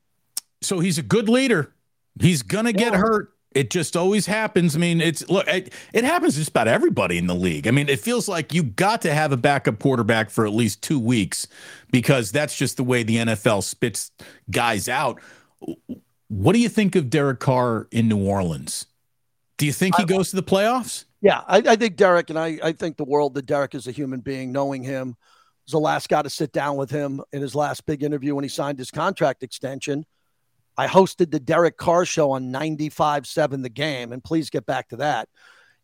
[0.61, 1.75] So he's a good leader.
[2.20, 2.90] He's going to yeah.
[2.90, 3.33] get hurt.
[3.54, 4.76] It just always happens.
[4.76, 7.66] I mean, it's look, it, it, happens just about everybody in the league.
[7.66, 10.82] I mean, it feels like you got to have a backup quarterback for at least
[10.82, 11.46] two weeks
[11.90, 14.10] because that's just the way the NFL spits
[14.50, 15.20] guys out.
[16.28, 18.86] What do you think of Derek Carr in New Orleans?
[19.58, 21.04] Do you think he goes to the playoffs?
[21.20, 23.92] Yeah, I, I think Derek, and I, I think the world that Derek is a
[23.92, 25.14] human being, knowing him,
[25.64, 28.42] was the last guy to sit down with him in his last big interview when
[28.42, 30.04] he signed his contract extension
[30.76, 34.96] I hosted the Derek Carr show on 95.7 The Game, and please get back to
[34.96, 35.28] that.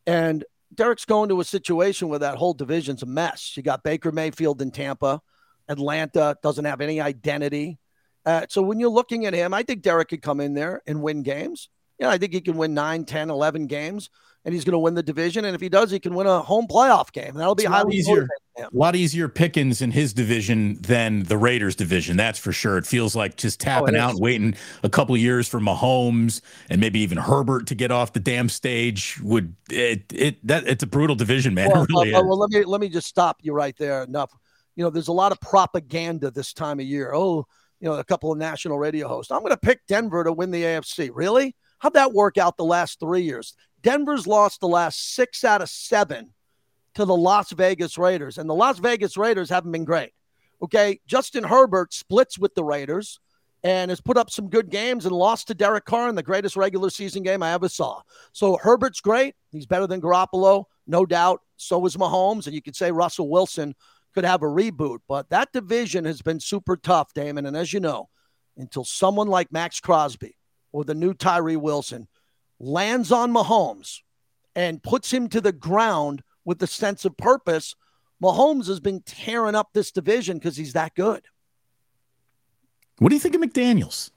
[0.06, 3.54] And Derek's going to a situation where that whole division's a mess.
[3.56, 5.20] You got Baker Mayfield in Tampa.
[5.68, 7.78] Atlanta doesn't have any identity.
[8.24, 11.02] Uh, so when you're looking at him, I think Derek could come in there and
[11.02, 11.68] win games.
[11.98, 14.10] Yeah, I think he can win 9, 10, 11 games
[14.44, 15.44] and he's going to win the division.
[15.44, 17.34] And if he does, he can win a home playoff game.
[17.34, 18.28] That'll be highly easier.
[18.56, 22.16] A lot easier pickings in his division than the Raiders division.
[22.16, 22.78] That's for sure.
[22.78, 26.40] It feels like just oh, tapping oh, out, and waiting a couple years for Mahomes
[26.70, 29.20] and maybe even Herbert to get off the damn stage.
[29.22, 30.12] Would it?
[30.12, 31.68] It that it's a brutal division, man.
[31.74, 34.02] Well, really uh, well, let me let me just stop you right there.
[34.02, 34.32] Enough.
[34.74, 37.12] You know, there's a lot of propaganda this time of year.
[37.14, 37.44] Oh,
[37.80, 39.30] you know, a couple of national radio hosts.
[39.30, 41.10] I'm going to pick Denver to win the AFC.
[41.12, 41.54] Really?
[41.78, 43.54] How'd that work out the last three years?
[43.82, 46.32] Denver's lost the last six out of seven
[46.94, 50.12] to the Las Vegas Raiders, and the Las Vegas Raiders haven't been great.
[50.62, 51.00] Okay.
[51.06, 53.20] Justin Herbert splits with the Raiders
[53.64, 56.56] and has put up some good games and lost to Derek Carr in the greatest
[56.56, 58.02] regular season game I ever saw.
[58.32, 59.34] So Herbert's great.
[59.50, 61.42] He's better than Garoppolo, no doubt.
[61.56, 62.46] So is Mahomes.
[62.46, 63.74] And you could say Russell Wilson
[64.14, 64.98] could have a reboot.
[65.08, 67.46] But that division has been super tough, Damon.
[67.46, 68.08] And as you know,
[68.56, 70.36] until someone like Maxx Crosby
[70.78, 72.06] or the new Tyree Wilson
[72.60, 73.98] lands on Mahomes
[74.54, 77.74] and puts him to the ground with a sense of purpose,
[78.22, 81.26] Mahomes has been tearing up this division because he's that good.
[82.98, 84.12] What do you think of McDaniels?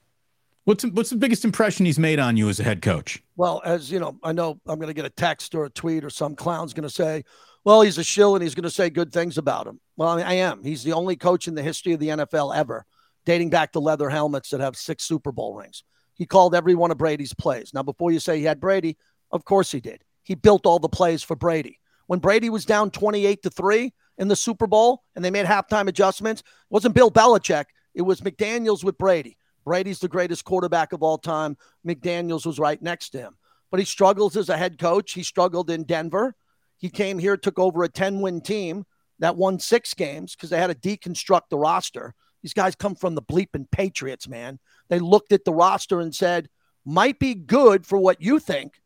[0.66, 3.24] What's what's the biggest impression he's made on you as a head coach?
[3.36, 6.04] Well, as you know, I know I'm going to get a text or a tweet
[6.04, 7.24] or some clown's going to say,
[7.64, 10.18] "Well, he's a shill and he's going to say good things about him." Well, I,
[10.18, 10.64] mean, I am.
[10.64, 12.86] He's the only coach in the history of the NFL ever,
[13.26, 15.84] dating back to leather helmets that have six Super Bowl rings.
[16.22, 17.74] He called every one of Brady's plays.
[17.74, 18.96] Now, before you say he had Brady,
[19.32, 20.04] of course he did.
[20.22, 21.80] He built all the plays for Brady.
[22.06, 25.88] When Brady was down 28 to 3 in the Super Bowl and they made halftime
[25.88, 29.36] adjustments, wasn't Bill Belichick, it was McDaniels with Brady.
[29.66, 31.58] Brady's the greatest quarterback of all time.
[31.84, 33.36] McDaniels was right next to him.
[33.72, 35.14] But he struggles as a head coach.
[35.14, 36.36] He struggled in Denver.
[36.78, 38.86] He came here, took over a 10 win team
[39.18, 42.14] that won six games because they had to deconstruct the roster.
[42.42, 44.60] These guys come from the bleeping Patriots, man.
[44.90, 46.50] They looked at the roster and said,
[46.86, 48.82] might be good for what you think,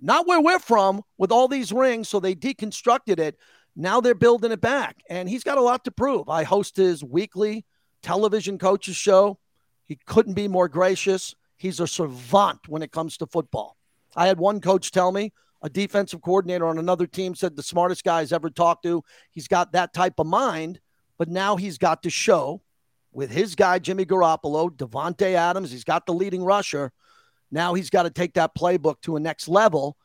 [0.00, 2.08] not where we're from with all these rings.
[2.08, 3.36] So they deconstructed it.
[3.76, 5.02] Now they're building it back.
[5.10, 6.28] And he's got a lot to prove.
[6.28, 7.64] I host his weekly
[8.02, 9.38] television coaches show.
[9.86, 11.34] He couldn't be more gracious.
[11.56, 13.76] He's a savant when it comes to football.
[14.16, 18.04] I had one coach tell me, a defensive coordinator on another team said the smartest
[18.04, 19.02] guy he's ever talked to.
[19.30, 20.80] He's got that type of mind,
[21.18, 22.62] but now he's got to show
[23.14, 25.70] with his guy, Jimmy Garoppolo, Davante Adams.
[25.70, 26.92] He's got the leading rusher.
[27.50, 29.96] Now he's got to take that playbook to a next level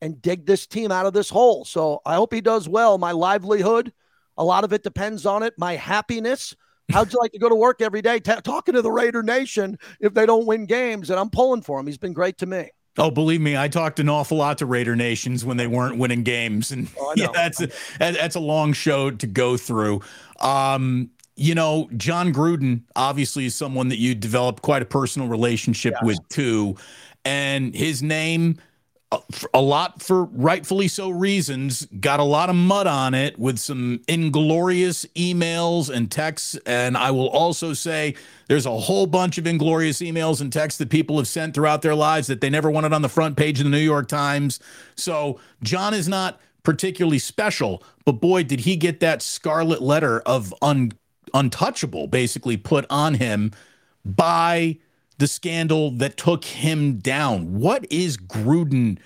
[0.00, 1.64] and dig this team out of this hole.
[1.64, 2.98] So I hope he does well.
[2.98, 3.92] My livelihood,
[4.36, 5.54] a lot of it depends on it.
[5.58, 6.54] My happiness.
[6.90, 9.78] How'd you like to go to work every day t- talking to the Raider Nation
[10.00, 11.10] if they don't win games?
[11.10, 11.86] And I'm pulling for him.
[11.86, 12.70] He's been great to me.
[12.98, 16.24] Oh, believe me, I talked an awful lot to Raider Nations when they weren't winning
[16.24, 20.00] games, and oh, yeah, that's a, that's a long show to go through.
[20.40, 25.94] Um, you know, Jon Gruden obviously is someone that you developed quite a personal relationship
[25.94, 26.04] yes.
[26.04, 26.76] with too.
[27.24, 28.56] And his name,
[29.12, 29.20] uh,
[29.54, 34.00] a lot for rightfully so reasons, got a lot of mud on it with some
[34.08, 36.58] inglorious emails and texts.
[36.66, 38.16] And I will also say
[38.48, 41.94] there's a whole bunch of inglorious emails and texts that people have sent throughout their
[41.94, 44.58] lives that they never wanted on the front page of the New York Times.
[44.96, 50.52] So Jon is not particularly special, but boy, did he get that scarlet letter of
[50.60, 50.90] un
[51.34, 53.52] untouchable basically put on him
[54.04, 54.78] by
[55.18, 57.58] the scandal that took him down.
[57.58, 58.98] What is Gruden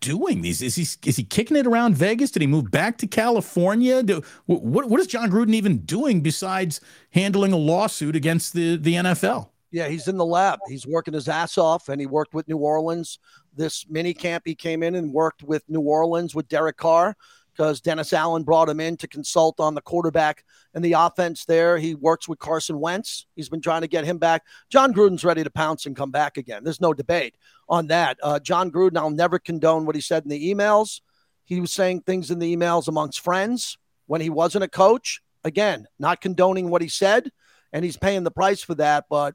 [0.00, 0.44] doing?
[0.44, 2.30] Is he is he kicking it around Vegas?
[2.30, 4.02] Did he move back to California?
[4.02, 8.94] Do, what what is Jon Gruden even doing besides handling a lawsuit against the the
[8.94, 9.48] NFL?
[9.70, 10.60] Yeah, he's in the lab.
[10.68, 13.18] He's working his ass off, and he worked with New Orleans.
[13.56, 17.16] This mini camp, he came in and worked with New Orleans with Derek Carr
[17.54, 21.78] because Dennis Allen brought him in to consult on the quarterback and the offense there.
[21.78, 23.26] He works with Carson Wentz.
[23.36, 24.42] He's been trying to get him back.
[24.70, 26.64] Jon Gruden's ready to pounce and come back again.
[26.64, 27.36] There's no debate
[27.68, 28.18] on that.
[28.22, 31.00] Uh, Jon Gruden, I'll never condone what he said in the emails.
[31.44, 35.20] He was saying things in the emails amongst friends when he wasn't a coach.
[35.44, 37.30] Again, not condoning what he said,
[37.72, 39.04] and he's paying the price for that.
[39.10, 39.34] But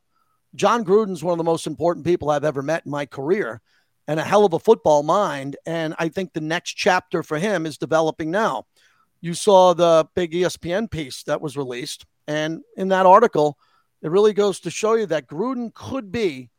[0.55, 3.61] Jon Gruden's one of the most important people I've ever met in my career
[4.09, 5.55] and a hell of a football mind.
[5.67, 8.65] And I think the next chapter for him is developing now.
[9.21, 12.07] You saw the big ESPN piece that was released.
[12.27, 13.59] And in that article,
[14.01, 16.49] it really goes to show you that Gruden could be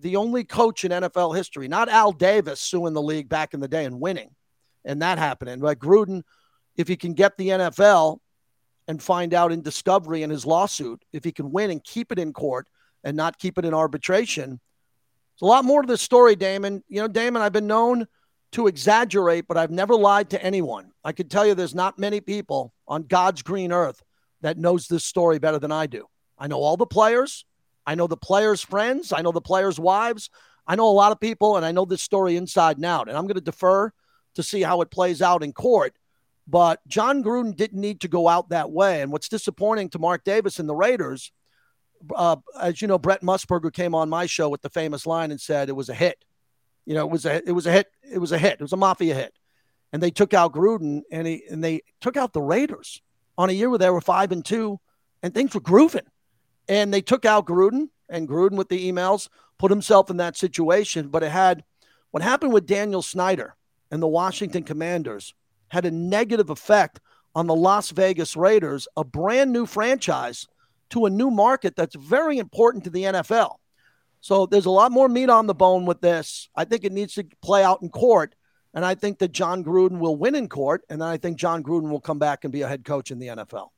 [0.00, 3.68] the only coach in NFL history, not Al Davis suing the league back in the
[3.68, 4.34] day and winning
[4.84, 5.60] and that happening.
[5.60, 6.22] But Gruden,
[6.76, 8.18] if he can get the NFL
[8.86, 12.18] and find out in discovery in his lawsuit, if he can win and keep it
[12.18, 12.68] in court
[13.02, 14.60] and not keep it in arbitration,
[15.40, 16.84] a lot more to the story, Damon.
[16.88, 18.06] You know, Damon, I've been known
[18.52, 20.92] to exaggerate, but I've never lied to anyone.
[21.02, 24.02] I could tell you there's not many people on God's green earth
[24.42, 26.06] that knows this story better than I do.
[26.38, 27.46] I know all the players.
[27.86, 29.12] I know the players' friends.
[29.12, 30.28] I know the players' wives.
[30.66, 33.16] I know a lot of people, and I know this story inside and out, and
[33.16, 33.92] I'm going to defer
[34.34, 35.94] to see how it plays out in court.
[36.46, 39.00] But Jon Gruden didn't need to go out that way.
[39.00, 41.32] And what's disappointing to Mark Davis and the Raiders,
[42.14, 45.40] uh, as you know, Brent Musburger came on my show with the famous line and
[45.40, 46.24] said it was a hit.
[46.84, 47.88] You know, it was a it was a hit.
[48.02, 48.54] It was a hit.
[48.54, 49.34] It was a mafia hit.
[49.92, 53.02] And they took out Gruden and he and they took out the Raiders
[53.38, 54.80] on a year where they were five and two
[55.22, 56.06] and things were grooving.
[56.68, 59.28] And they took out Gruden and Gruden with the emails
[59.62, 61.06] put himself in that situation.
[61.06, 61.62] But it had
[62.10, 63.54] what happened with Daniel Snyder
[63.92, 65.34] and the Washington Commanders
[65.68, 66.98] had a negative effect
[67.34, 70.48] on the Las Vegas Raiders, a brand new franchise
[70.92, 73.56] to a new market that's very important to the NFL.
[74.20, 76.48] So there's a lot more meat on the bone with this.
[76.54, 78.34] I think it needs to play out in court.
[78.74, 80.82] And I think that Jon Gruden will win in court.
[80.88, 83.18] And then I think Jon Gruden will come back and be a head coach in
[83.18, 83.68] the NFL.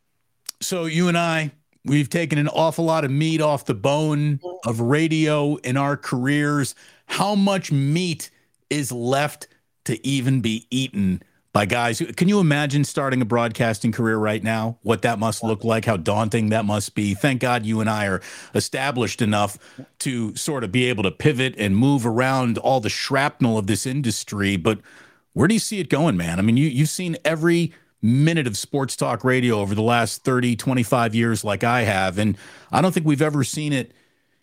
[0.60, 1.52] So you and I,
[1.84, 6.74] we've taken an awful lot of meat off the bone of radio in our careers.
[7.06, 8.30] How much meat
[8.70, 9.48] is left
[9.84, 11.22] to even be eaten
[11.54, 12.00] by guys.
[12.00, 14.76] Who can you imagine starting a broadcasting career right now?
[14.82, 17.14] What that must look like how daunting that must be.
[17.14, 18.20] Thank god you and i are
[18.54, 19.56] established enough
[20.00, 23.86] to sort of be able to pivot and move around all the shrapnel of this
[23.86, 24.56] industry.
[24.56, 24.80] But
[25.32, 26.40] where do you see it going man?
[26.40, 30.56] I mean you, you've seen every minute of sports talk radio over the last 30
[30.56, 32.36] 25 years like i have and
[32.70, 33.92] i don't think we've ever seen it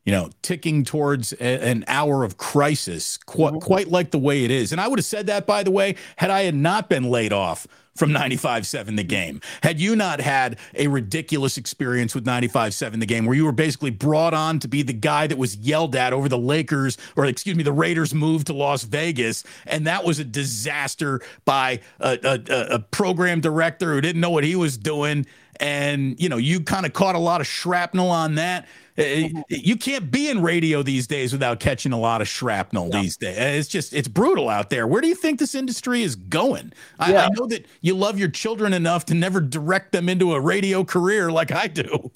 [0.06, 3.58] you know, ticking towards a, an hour of crisis, qu- mm-hmm.
[3.60, 4.72] quite like the way it is.
[4.72, 7.34] And I would have said that, by the way, had I had not been laid
[7.34, 9.42] off from 95.7 the game.
[9.64, 13.90] Had you not had a ridiculous experience with 95.7 the game where you were basically
[13.90, 17.56] brought on to be the guy that was yelled at over the Lakers or excuse
[17.56, 22.76] me, the Raiders move to Las Vegas and that was a disaster by a, a,
[22.76, 25.26] a program director who didn't know what he was doing
[25.62, 29.40] and you know you kind of caught a lot of shrapnel on that uh, mm-hmm.
[29.50, 33.02] You can't be in radio these days without catching a lot of shrapnel yeah.
[33.02, 33.38] these days.
[33.38, 34.86] It's just it's brutal out there.
[34.86, 36.74] Where do you think this industry is going?
[37.00, 37.26] I, yeah.
[37.26, 40.84] I know that you love your children enough to never direct them into a radio
[40.84, 42.12] career like I do.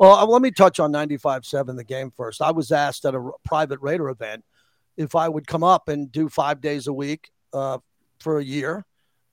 [0.00, 2.42] Well, uh, let me touch on 95.7 the game first.
[2.42, 4.44] I was asked at a private Raider event
[4.96, 7.78] if I would come up and do five days a week uh,
[8.18, 8.84] for a year.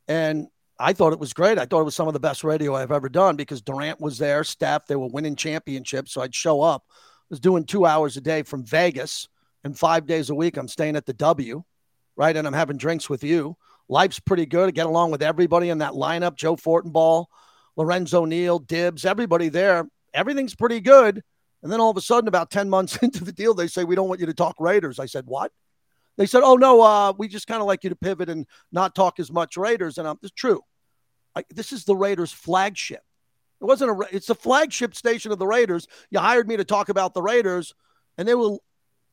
[0.08, 0.48] And
[0.80, 1.60] I thought it was great.
[1.60, 4.18] I thought it was some of the best radio I've ever done because Durant was
[4.18, 6.14] there, staff, they were winning championships.
[6.14, 6.86] So I'd show up.
[6.90, 9.28] I was doing two hours a day from Vegas
[9.64, 10.56] and five days a week.
[10.56, 11.64] I'm staying at the W,
[12.16, 12.36] right?
[12.36, 13.58] And I'm having drinks with you.
[13.90, 14.70] Life's pretty good.
[14.70, 17.26] I get along with everybody in that lineup Joe Fortenbaugh,
[17.76, 19.90] Lorenzo Neal, Dibbs, everybody there.
[20.14, 21.22] Everything's pretty good.
[21.62, 23.96] And then all of a sudden, about 10 months into the deal, they say, We
[23.96, 24.98] don't want you to talk Raiders.
[24.98, 25.52] I said, What?
[26.20, 28.94] They said, "Oh no, uh, we just kind of like you to pivot and not
[28.94, 30.62] talk as much Raiders." And um, it's true.
[31.50, 33.04] This is the Raiders' flagship.
[33.62, 34.16] It wasn't a.
[34.16, 35.88] It's a flagship station of the Raiders.
[36.10, 37.74] You hired me to talk about the Raiders,
[38.18, 38.58] and they were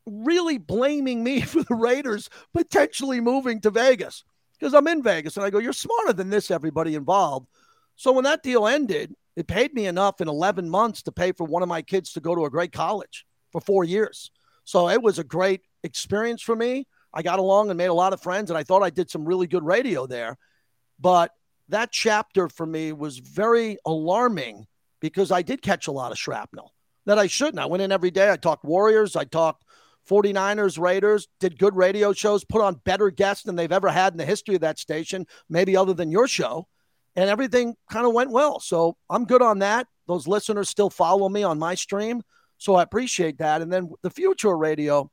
[0.06, 4.24] really blaming me for the Raiders potentially moving to Vegas
[4.58, 7.48] because I'm in Vegas, and I go, "You're smarter than this, everybody involved."
[7.96, 11.44] So when that deal ended, it paid me enough in 11 months to pay for
[11.44, 14.30] one of my kids to go to a great college for four years.
[14.64, 16.86] So it was a great experience for me.
[17.12, 19.24] I got along and made a lot of friends, and I thought I did some
[19.24, 20.36] really good radio there.
[21.00, 21.32] But
[21.68, 24.66] that chapter for me was very alarming
[25.00, 26.72] because I did catch a lot of shrapnel
[27.06, 27.58] that I shouldn't.
[27.58, 28.30] I went in every day.
[28.30, 29.64] I talked Warriors, I talked
[30.08, 34.18] 49ers, Raiders, did good radio shows, put on better guests than they've ever had in
[34.18, 36.66] the history of that station, maybe other than your show.
[37.16, 38.60] And everything kind of went well.
[38.60, 39.86] So I'm good on that.
[40.06, 42.22] Those listeners still follow me on my stream.
[42.58, 43.62] So I appreciate that.
[43.62, 45.10] And then the future of radio,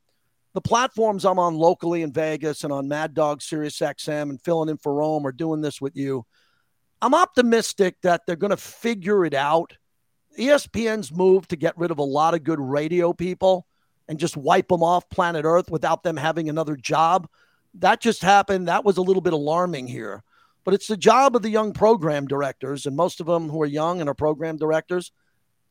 [0.52, 4.68] the platforms I'm on locally in Vegas and on Mad Dog, Sirius XM, and filling
[4.68, 6.24] in for Rome or doing this with you.
[7.04, 9.76] I'm optimistic that they're going to figure it out.
[10.38, 13.66] ESPN's move to get rid of a lot of good radio people
[14.08, 17.28] and just wipe them off planet Earth without them having another job.
[17.74, 18.68] That just happened.
[18.68, 20.22] That was a little bit alarming here.
[20.64, 23.66] But it's the job of the young program directors, and most of them who are
[23.66, 25.12] young and are program directors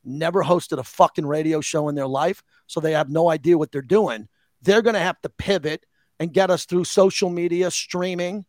[0.05, 2.43] never hosted a fucking radio show in their life.
[2.67, 4.27] So they have no idea what they're doing
[4.63, 5.85] they're going to have to pivot
[6.19, 8.45] and get us through social media, streaming,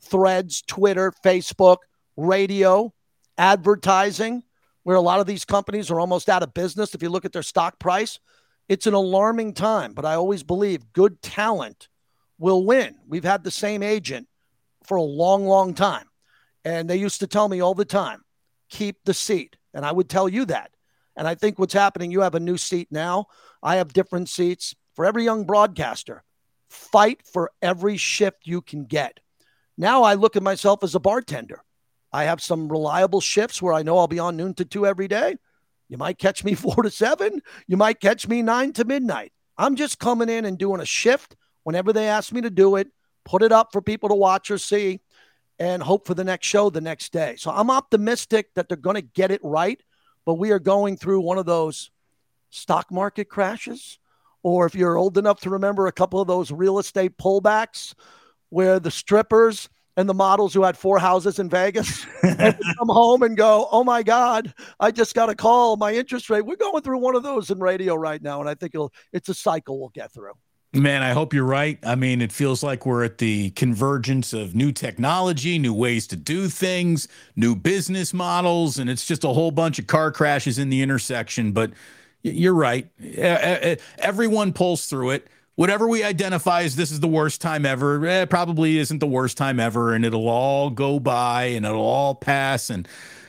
[0.00, 1.78] threads, Twitter, Facebook,
[2.16, 2.92] radio,
[3.38, 4.42] advertising,
[4.82, 6.94] where a lot of these companies are almost out of business.
[6.94, 8.18] If you look at their stock price,
[8.68, 9.92] it's an alarming time.
[9.92, 11.88] But I always believe good talent
[12.38, 12.96] will win.
[13.06, 14.28] We've had the same agent
[14.84, 16.06] for a long, long time.
[16.64, 18.22] And they used to tell me all the time
[18.68, 19.56] keep the seat.
[19.74, 20.70] And I would tell you that.
[21.16, 23.26] And I think what's happening, you have a new seat now.
[23.62, 26.24] I have different seats for every young broadcaster.
[26.68, 29.20] Fight for every shift you can get.
[29.78, 31.62] Now I look at myself as a bartender.
[32.16, 35.06] I have some reliable shifts where I know I'll be on noon to two every
[35.06, 35.36] day.
[35.90, 37.42] You might catch me four to seven.
[37.66, 39.34] You might catch me nine to midnight.
[39.58, 42.88] I'm just coming in and doing a shift whenever they ask me to do it,
[43.26, 45.00] put it up for people to watch or see,
[45.58, 47.36] and hope for the next show the next day.
[47.36, 49.78] So I'm optimistic that they're going to get it right,
[50.24, 51.90] but we are going through one of those
[52.48, 53.98] stock market crashes.
[54.42, 57.92] Or if you're old enough to remember a couple of those real estate pullbacks
[58.48, 63.22] where the strippers and the models who had four houses in Vegas and come home
[63.22, 65.76] and go, "Oh my God, I just got a call.
[65.76, 68.54] My interest rate." We're going through one of those in radio right now, and I
[68.54, 68.74] think
[69.12, 70.32] it's a cycle we'll get through.
[70.72, 71.78] Man, I hope you're right.
[71.84, 76.16] I mean, it feels like we're at the convergence of new technology, new ways to
[76.16, 80.68] do things, new business models, and it's just a whole bunch of car crashes in
[80.68, 81.52] the intersection.
[81.52, 81.72] But
[82.22, 82.88] you're right.
[83.98, 88.24] Everyone pulls through it whatever we identify as this is the worst time ever, eh,
[88.26, 92.70] probably isn't the worst time ever, and it'll all go by and it'll all pass.
[92.70, 92.86] And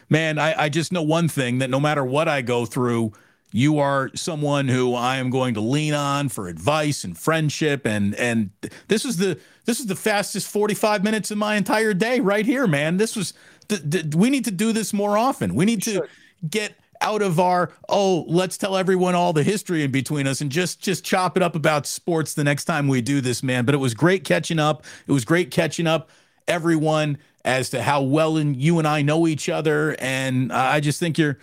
[0.09, 3.13] man, I, I just know one thing that no matter what I go through,
[3.51, 7.87] you are someone who I am going to lean on for advice and friendship.
[7.87, 8.51] And and
[8.89, 12.67] this is the this is the fastest 45 minutes of my entire day right here,
[12.67, 12.97] man.
[12.97, 13.33] This was
[13.69, 15.55] the, the, we need to do this more often.
[15.55, 16.07] We need to
[16.49, 20.51] get out of our oh let's tell everyone all the history in between us and
[20.51, 23.65] just just chop it up about sports the next time we do this man.
[23.65, 24.83] But it was great catching up.
[25.07, 26.09] It was great catching up
[26.47, 29.95] everyone as to how well and you and I know each other.
[29.99, 31.37] And I just think you're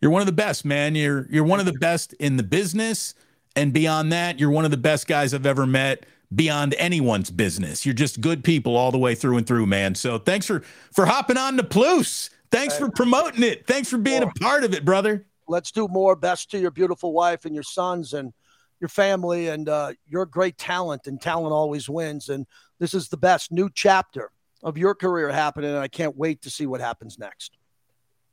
[0.00, 0.94] you're one of the best man.
[0.94, 3.14] You're you're one of the best in the business.
[3.54, 6.04] And beyond that you're one of the best guys I've ever met
[6.34, 7.86] beyond anyone's business.
[7.86, 9.94] You're just good people all the way through and through man.
[9.94, 13.66] So thanks for for hopping on the Plus Thanks for promoting it.
[13.66, 15.26] Thanks for being a part of it, brother.
[15.48, 16.16] Let's do more.
[16.16, 18.32] Best to your beautiful wife and your sons and
[18.80, 19.48] your family.
[19.48, 22.28] And uh, you're great talent, and talent always wins.
[22.28, 22.46] And
[22.78, 24.30] this is the best new chapter
[24.62, 25.70] of your career happening.
[25.70, 27.56] And I can't wait to see what happens next.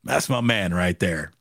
[0.03, 1.31] That's my man right there.